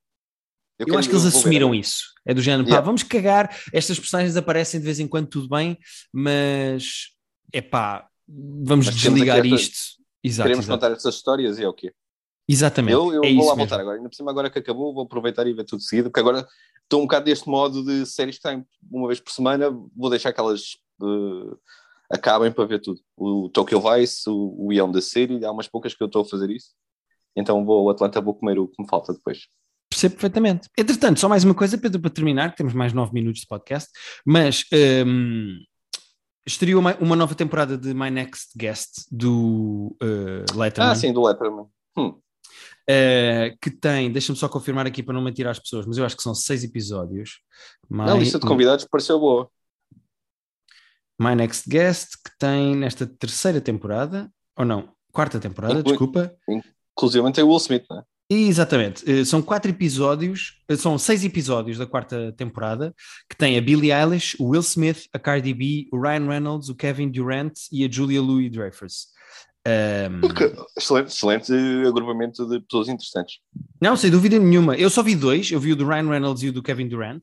[0.78, 2.14] Eu, eu acho que eles assumiram isso.
[2.26, 2.82] É do género, yeah.
[2.82, 3.56] pá, vamos cagar.
[3.74, 5.78] Estas personagens aparecem de vez em quando, tudo bem,
[6.14, 7.08] mas
[7.54, 9.78] é pá, vamos mas desligar isto.
[10.24, 10.80] Exato, queremos exato.
[10.80, 11.94] contar essas histórias e é o quê?
[12.52, 12.94] Exatamente.
[12.94, 13.82] Eu, eu é vou lá voltar mesmo.
[13.82, 16.48] agora, ainda por cima agora que acabou, vou aproveitar e ver tudo seguido, porque agora
[16.82, 20.34] estou um bocado deste modo de séries que têm uma vez por semana, vou deixar
[20.34, 21.56] que elas uh,
[22.12, 23.00] acabem para ver tudo.
[23.16, 26.26] O Tokyo Vice, o, o Beyond the City, há umas poucas que eu estou a
[26.26, 26.70] fazer isso,
[27.36, 29.48] então vou, o Atlanta vou comer o que me falta depois.
[29.88, 30.68] Percebo perfeitamente.
[30.76, 33.90] Entretanto, só mais uma coisa, Pedro, para terminar, temos mais nove minutos de podcast,
[34.26, 35.58] mas um, ehm,
[36.48, 40.92] estreou uma, uma, nova temporada de My Next Guest do uh, Letterman.
[40.92, 41.68] Ah, sim, do Letterman.
[41.96, 42.16] Hum.
[42.90, 46.18] Uh, que tem, deixa-me só confirmar aqui para não mentir às pessoas, mas eu acho
[46.18, 47.40] que são seis episódios.
[47.88, 49.48] My, a lista de convidados pareceu boa.
[51.22, 56.36] My Next Guest, que tem nesta terceira temporada, ou não, quarta temporada, Inclu desculpa.
[56.98, 58.04] Inclusive tem o Will Smith, não é?
[58.32, 62.94] Exatamente, eh, são quatro episódios, eh, são seis episódios da quarta temporada,
[63.28, 66.76] que tem a Billie Eilish, o Will Smith, a Cardi B, o Ryan Reynolds, o
[66.76, 69.08] Kevin Durant e a Julia Louis-Dreyfus.
[69.70, 70.22] Um...
[70.78, 71.54] Excelente, excelente
[71.88, 73.40] agrupamento de pessoas interessantes.
[73.82, 74.76] Não, sem dúvida nenhuma.
[74.76, 77.22] Eu só vi dois, eu vi o do Ryan Reynolds e o do Kevin Durant,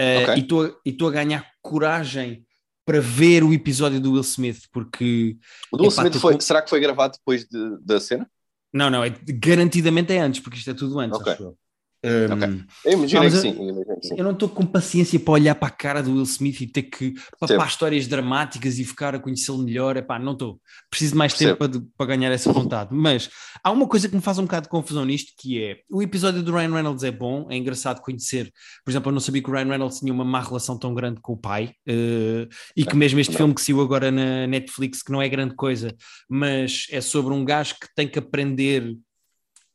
[0.00, 0.72] uh, okay.
[0.84, 2.44] e estou a ganhar coragem
[2.86, 5.38] para ver o episódio do Will Smith, porque...
[5.72, 8.28] O do Will Smith foi, será que foi gravado depois de, da cena?
[8.72, 11.32] Não, não, é, garantidamente é antes, porque isto é tudo antes, okay.
[11.32, 11.58] acho eu.
[12.04, 12.64] Um, okay.
[12.84, 16.02] Eu imagino que, sim, eu, eu não estou com paciência para olhar para a cara
[16.02, 19.96] do Will Smith e ter que papar histórias dramáticas e ficar a conhecê-lo melhor.
[19.96, 20.60] Epá, não estou.
[20.90, 22.90] Preciso de mais tempo para, para, ganhar essa vontade.
[22.92, 23.30] Mas
[23.62, 26.42] há uma coisa que me faz um bocado de confusão nisto, que é o episódio
[26.42, 28.52] do Ryan Reynolds é bom, é engraçado conhecer.
[28.84, 31.22] Por exemplo, eu não sabia que o Ryan Reynolds tinha uma má relação tão grande
[31.22, 33.38] com o pai uh, e que mesmo este não.
[33.38, 35.96] filme que saiu agora na Netflix, que não é grande coisa,
[36.28, 38.94] mas é sobre um gajo que tem que aprender.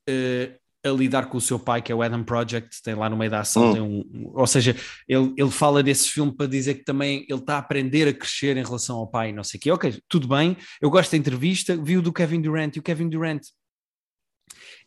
[0.07, 3.17] Uh, a lidar com o seu pai, que é o Adam Project, tem lá no
[3.17, 4.05] meio da ação, hum.
[4.13, 4.75] um, ou seja,
[5.07, 8.55] ele, ele fala desse filme para dizer que também ele está a aprender a crescer
[8.55, 9.71] em relação ao pai, não sei o quê.
[9.71, 13.09] Ok, tudo bem, eu gosto da entrevista, vi o do Kevin Durant, e o Kevin
[13.09, 13.41] Durant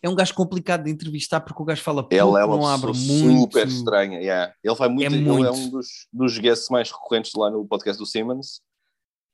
[0.02, 2.66] é um gajo complicado de entrevistar porque o gajo fala pouco, ele é uma não
[2.66, 3.42] abre muito.
[3.42, 4.52] super estranha, yeah.
[4.62, 5.46] ele vai muito, é ele muito.
[5.46, 8.60] é um dos, dos guests mais recorrentes lá no podcast do Simmons,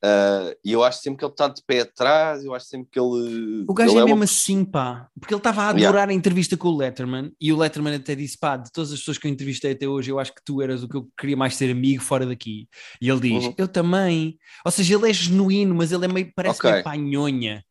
[0.05, 3.01] Uh, e eu acho sempre que ele está de pé atrás, eu acho sempre que
[3.01, 3.65] ele.
[3.69, 4.25] O gajo ele é, é mesmo uma...
[4.25, 6.13] assim, pá, porque ele estava a adorar yeah.
[6.13, 9.19] a entrevista com o Letterman e o Letterman até disse: pá, de todas as pessoas
[9.19, 11.57] que eu entrevistei até hoje, eu acho que tu eras o que eu queria mais
[11.57, 12.69] ser amigo fora daqui.
[13.03, 13.55] E ele diz: uhum.
[13.59, 14.39] eu também.
[14.65, 16.71] Ou seja, ele é genuíno, mas ele é meio, parece okay.
[16.71, 17.65] meio panhonha,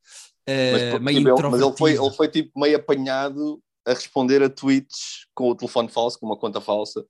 [0.49, 4.49] uh, mas, meio tipo, mas ele foi, ele foi tipo meio apanhado a responder a
[4.49, 7.05] tweets com o telefone falso, com uma conta falsa,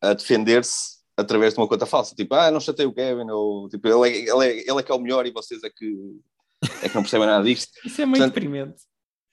[0.00, 3.88] a defender-se através de uma conta falsa, tipo, ah, não chatei o Kevin, ou tipo,
[3.88, 6.20] ele é, ele, é, ele é que é o melhor e vocês é que,
[6.82, 7.72] é que não percebem nada disto.
[7.84, 8.82] Isso é muito Portanto, deprimente.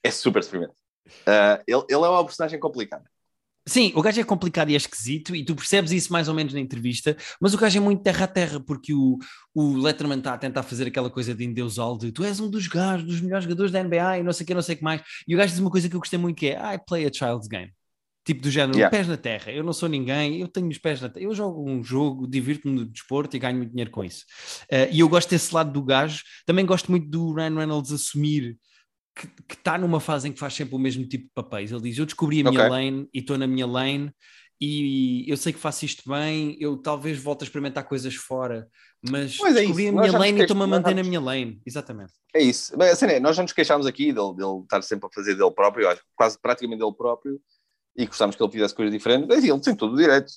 [0.04, 0.74] É super deprimente.
[1.06, 3.04] Uh, ele, ele é uma personagem complicada.
[3.66, 6.54] Sim, o gajo é complicado e é esquisito, e tu percebes isso mais ou menos
[6.54, 9.18] na entrevista, mas o gajo é muito terra a terra, porque o,
[9.56, 12.68] o Letterman está a tentar fazer aquela coisa de endeusá de tu és um dos
[12.68, 14.84] gajos, dos melhores jogadores da NBA e não sei o que, não sei o que
[14.84, 15.02] mais.
[15.26, 17.14] E o gajo diz uma coisa que eu gostei muito que é I play a
[17.14, 17.72] child's game.
[18.26, 18.90] Tipo do género, yeah.
[18.96, 21.70] pés na terra, eu não sou ninguém, eu tenho os pés na terra, eu jogo
[21.70, 24.24] um jogo, divirto-me no desporto e ganho muito dinheiro com isso.
[24.72, 28.58] Uh, e eu gosto desse lado do gajo, também gosto muito do Ryan Reynolds assumir
[29.16, 31.72] que está numa fase em que faz sempre o mesmo tipo de papéis.
[31.72, 32.70] Ele diz: Eu descobri a minha okay.
[32.70, 34.12] lane e estou na minha lane
[34.60, 38.68] e eu sei que faço isto bem, eu talvez volte a experimentar coisas fora,
[39.02, 39.98] mas é descobri isso.
[39.98, 41.62] a minha lane e estou-me a manter na minha lane.
[41.66, 42.14] Exatamente.
[42.34, 42.74] É isso.
[42.78, 45.52] Mas, assim, é, nós já nos queixámos aqui dele, dele estar sempre a fazer dele
[45.52, 47.42] próprio, quase praticamente dele próprio
[47.96, 50.32] e gostávamos que ele fizesse coisas diferentes, mas ele tem todo o direito.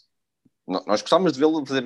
[0.66, 1.84] Nós gostávamos de vê-lo fazer,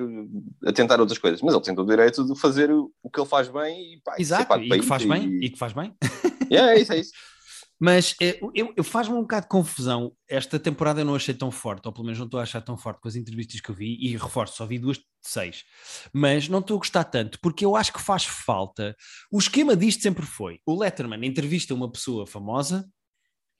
[0.65, 3.29] a tentar outras coisas, mas ele tem todo o direito de fazer o, que ele
[3.29, 5.07] faz bem e pá, Exato, e que faz e...
[5.07, 5.95] bem, e que faz bem.
[6.51, 7.11] Yeah, é isso, é isso.
[7.79, 10.11] Mas eh, eu, eu faz-me um bocado de confusão.
[10.29, 12.77] Esta temporada eu não achei tão forte, ou pelo menos não estou a achar tão
[12.77, 15.63] forte com as entrevistas que eu vi, e reforço, só vi duas de seis.
[16.11, 18.95] Mas não estou a gostar tanto, porque eu acho que faz falta.
[19.31, 22.85] O esquema disto sempre foi: o Letterman entrevista uma pessoa famosa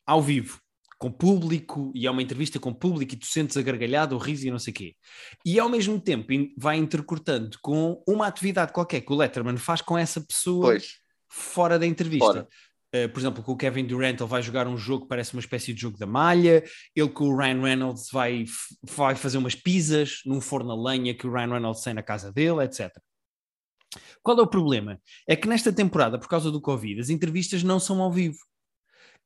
[0.06, 0.60] ao vivo
[1.02, 4.46] com público, e é uma entrevista com público, e tu sentes a gargalhada, o riso
[4.46, 4.96] e não sei o quê.
[5.44, 9.98] E ao mesmo tempo vai intercortando com uma atividade qualquer que o Letterman faz com
[9.98, 11.00] essa pessoa pois.
[11.28, 12.48] fora da entrevista.
[12.94, 15.40] Uh, por exemplo, com o Kevin Durant, ele vai jogar um jogo que parece uma
[15.40, 16.64] espécie de jogo da malha.
[16.96, 18.46] Ele com o Ryan Reynolds vai,
[18.84, 22.32] vai fazer umas pizzas num forno a lenha que o Ryan Reynolds tem na casa
[22.32, 22.92] dele, etc.
[24.22, 25.02] Qual é o problema?
[25.28, 28.38] É que nesta temporada, por causa do Covid, as entrevistas não são ao vivo.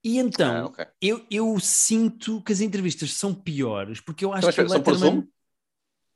[0.05, 0.85] E então, ah, okay.
[1.01, 5.27] eu, eu sinto que as entrevistas são piores, porque eu acho então, que o Letterman...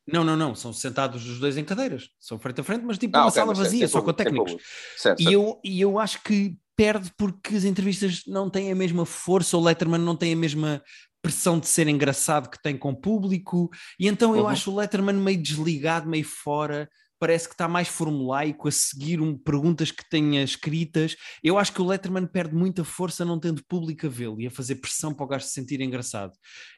[0.08, 3.18] Não, não, não, são sentados os dois em cadeiras, são frente a frente, mas tipo
[3.18, 4.58] ah, uma okay, sala vazia, só com técnicos.
[4.96, 9.08] Certo, e, Eu, e eu acho que perde porque as entrevistas não têm a mesma
[9.08, 10.84] força, o Letterman não tem a mesma
[11.20, 14.50] pressão de ser engraçado que tem com o público, e então eu uhum.
[14.50, 16.88] acho o Letterman meio desligado, meio fora,
[17.20, 21.16] parece que está mais formulaico, a seguir um, perguntas que tenha escritas.
[21.44, 24.52] Eu acho que o Letterman perde muita força não tendo público a vê-lo e a
[24.52, 26.34] fazer pressão para o gajo se sentir engraçado.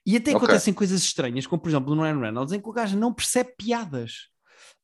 [0.06, 0.36] E até okay.
[0.36, 3.54] acontecem coisas estranhas, como por exemplo no Ryan Reynolds, em que o gajo não percebe
[3.58, 4.32] piadas.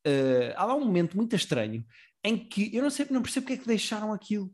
[0.06, 1.84] Uh, há lá um momento muito estranho
[2.24, 4.52] em que eu não sei, não percebo porque é que deixaram aquilo,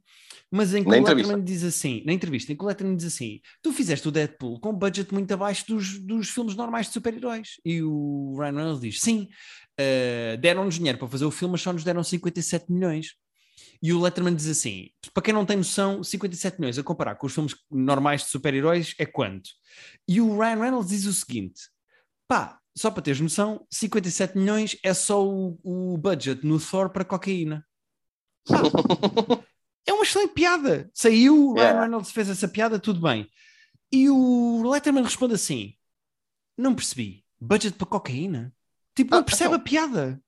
[0.51, 3.08] mas em que na o Letterman diz assim, na entrevista, em que o Letterman diz
[3.08, 6.93] assim: tu fizeste o Deadpool com um budget muito abaixo dos, dos filmes normais de
[6.93, 7.60] super-heróis.
[7.66, 9.28] E o Ryan Reynolds diz: sim,
[9.80, 13.15] uh, deram-nos dinheiro para fazer o filme, mas só nos deram 57 milhões.
[13.82, 17.28] E o Letterman diz assim: para quem não tem noção, 57 milhões a comparar com
[17.28, 19.49] os filmes normais de super-heróis é quanto?
[20.07, 21.61] E o Ryan Reynolds diz o seguinte:
[22.28, 27.05] pá, só para teres noção, 57 milhões é só o, o budget no Thor para
[27.05, 27.65] cocaína.
[29.86, 30.89] É uma excelente piada.
[30.93, 31.74] Saiu, o yeah.
[31.74, 33.30] Ryan Reynolds fez essa piada, tudo bem.
[33.91, 35.74] E o Letterman responde assim:
[36.57, 37.24] Não percebi.
[37.39, 38.53] Budget para cocaína?
[38.96, 39.62] Tipo, ah, não percebe então.
[39.62, 40.24] a piada.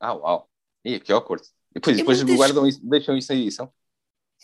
[0.00, 0.50] Ah, uau.
[0.84, 1.44] E que awkward.
[1.70, 3.72] E depois, é depois guardam isso, deixam isso aí, são?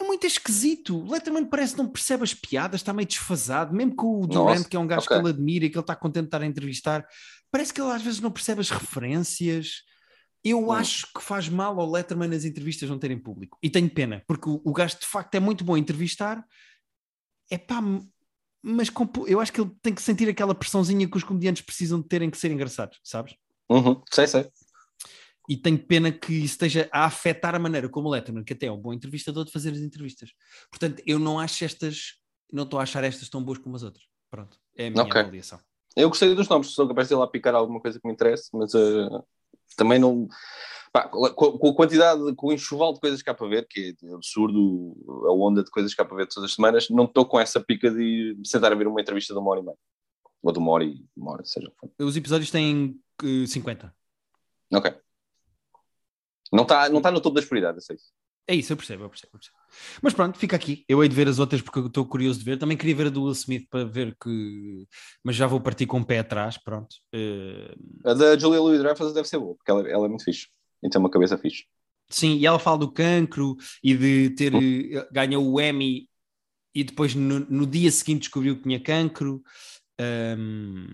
[0.01, 0.97] É muito esquisito.
[0.97, 4.59] O Letterman parece que não percebe as piadas, está meio desfasado, mesmo com o Durant,
[4.59, 5.17] Nossa, que é um gajo okay.
[5.17, 7.07] que ele admira e que ele está contente de estar a entrevistar.
[7.51, 9.83] Parece que ele às vezes não percebe as referências.
[10.45, 10.73] Eu hum.
[10.73, 13.59] acho que faz mal ao Letterman as entrevistas não terem público.
[13.61, 16.45] E tenho pena, porque o, o gajo de facto é muito bom a entrevistar.
[17.51, 17.83] É pá,
[18.63, 18.89] mas
[19.27, 22.31] eu acho que ele tem que sentir aquela pressãozinha que os comediantes precisam de terem
[22.31, 23.35] que ser engraçados, sabes?
[23.71, 24.51] Uhum, sei, sei
[25.49, 28.67] e tenho pena que isso esteja a afetar a maneira como o Letterman, que até
[28.67, 30.31] é um bom entrevistador, de fazer as entrevistas.
[30.71, 32.19] Portanto, eu não acho estas,
[32.53, 34.05] não estou a achar estas tão boas como as outras.
[34.31, 35.23] Pronto, é a minha okay.
[35.23, 35.59] avaliação.
[35.97, 38.51] Eu gostei dos nomes, sou capaz de ir lá picar alguma coisa que me interesse,
[38.53, 39.25] mas uh,
[39.75, 40.29] também não.
[40.93, 43.95] Pá, com, com, a quantidade, com o enxoval de coisas que há para ver, que
[44.03, 47.27] é absurdo, a onda de coisas que há para ver todas as semanas, não estou
[47.27, 49.77] com essa pica de sentar a ver uma entrevista de uma hora e meia.
[50.43, 53.95] Ou de uma hora e uma hora, seja Os episódios têm uh, eh, 50.
[54.73, 54.95] Ok.
[56.53, 58.13] Não está não tá no topo das prioridades, é isso.
[58.51, 59.59] É isso, eu percebo, eu percebo, eu percebo.
[60.01, 60.83] Mas pronto, fica aqui.
[60.89, 62.57] Eu hei de ver as outras porque estou curioso de ver.
[62.57, 64.87] Também queria ver a do Will Smith para ver que.
[65.23, 66.97] Mas já vou partir com o pé atrás, pronto.
[67.15, 68.09] Uh...
[68.09, 70.47] A da Julia Louis Dreyfus deve ser boa, porque ela, ela é muito fixe.
[70.83, 71.65] E tem uma cabeça fixe.
[72.11, 76.09] Sim, e ela fala do cancro e de ter uh, ganhou o Emmy
[76.75, 79.43] e depois no, no, dia seguinte descobriu que tinha cancro.
[80.01, 80.87] Um,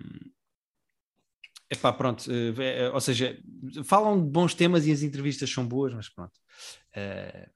[1.71, 3.39] Epá, pronto, uh, ou seja,
[3.85, 6.33] falam de bons temas e as entrevistas são boas, mas pronto.
[6.97, 7.51] Uh,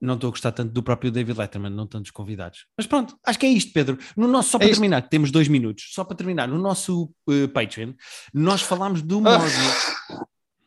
[0.00, 2.66] não estou a gostar tanto do próprio David Letterman, não tanto dos convidados.
[2.76, 3.98] Mas pronto, acho que é isto, Pedro.
[4.16, 7.10] No nosso, só é para é terminar, temos dois minutos, só para terminar, no nosso
[7.26, 7.94] uh, Patreon,
[8.32, 9.20] nós falámos do.
[9.22, 10.24] Morbius.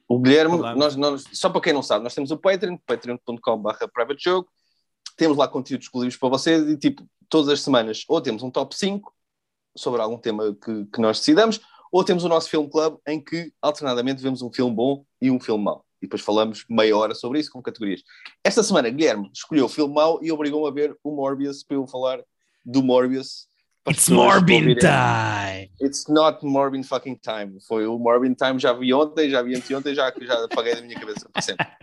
[0.08, 4.24] O Guilherme, nós, nós, só para quem não sabe, nós temos o Patreon, patreon.com.br private
[4.24, 4.48] jogo,
[5.18, 8.76] temos lá conteúdos exclusivos para vocês e tipo, todas as semanas ou temos um top
[8.76, 9.14] 5
[9.76, 11.60] sobre algum tema que, que nós decidamos,
[11.92, 15.40] ou temos o nosso Film Club, em que alternadamente vemos um filme bom e um
[15.40, 15.86] filme mau.
[16.02, 18.04] E depois falamos meia hora sobre isso com categorias.
[18.44, 21.88] Esta semana, Guilherme escolheu o filme mau e obrigou-me a ver o Morbius para eu
[21.88, 22.20] falar
[22.66, 23.48] do Morbius.
[23.88, 25.70] It's Morbin time!
[25.80, 27.58] It's not Morbin fucking time.
[27.68, 31.00] Foi o Morbin time, já vi ontem, já vi anteontem, já, já apaguei da minha
[31.00, 31.66] cabeça para sempre.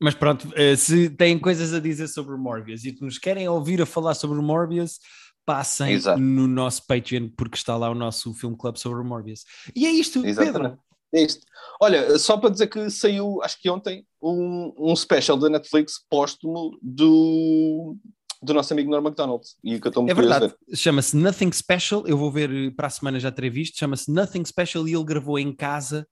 [0.00, 3.48] Mas pronto, eh, se têm coisas a dizer sobre o Morbius e que nos querem
[3.48, 4.98] ouvir a falar sobre o Morbius,
[5.46, 6.20] passem Exato.
[6.20, 9.44] no nosso Patreon, porque está lá o nosso filme club sobre o Morbius.
[9.76, 10.60] E é isto, Exatamente.
[10.60, 10.78] Pedro.
[11.14, 11.46] É isto.
[11.80, 16.76] Olha, só para dizer que saiu, acho que ontem, um, um special da Netflix póstumo
[16.82, 17.96] do,
[18.42, 19.44] do nosso amigo Norman MacDonald.
[19.62, 22.06] E que eu estou muito é verdade, chama-se Nothing Special.
[22.06, 23.78] Eu vou ver eh, para a semana já terei visto.
[23.78, 26.06] Chama-se Nothing Special e ele gravou em casa.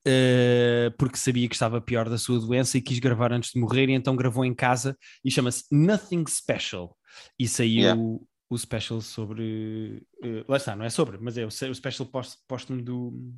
[0.00, 3.86] Uh, porque sabia que estava pior da sua doença e quis gravar antes de morrer,
[3.90, 6.96] e então gravou em casa e chama-se Nothing Special.
[7.38, 8.00] E saiu yeah
[8.50, 10.04] o special sobre.
[10.22, 12.10] Uh, lá está, não é sobre, mas é o, o special
[12.48, 13.32] póstumo do.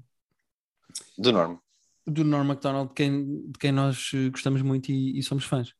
[1.18, 1.58] Do Norm.
[2.06, 5.72] Do Norm MacDonald, de quem, de quem nós gostamos muito e, e, somos fãs.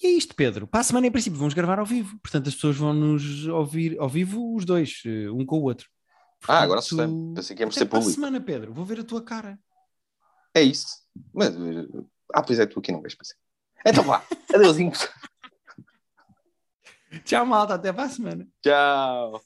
[0.00, 0.66] E é isto, Pedro.
[0.66, 2.18] Para a semana, em princípio, vamos gravar ao vivo.
[2.20, 5.88] Portanto, as pessoas vão nos ouvir ao vivo os dois, eh, um com o outro.
[6.40, 6.98] Portanto, ah, agora sei.
[7.34, 8.04] Pensei que íamos ser público.
[8.04, 9.58] Para a semana, Pedro, vou ver a tua cara.
[10.54, 10.86] É isso.
[11.34, 11.52] Mas,
[12.32, 13.36] ah, pois é, tu aqui não vês, pensei.
[13.84, 14.22] Então vá,
[14.54, 14.92] adeusinho.
[17.24, 17.74] Tchau, malta.
[17.74, 18.46] Até para a semana.
[18.62, 19.42] Tchau.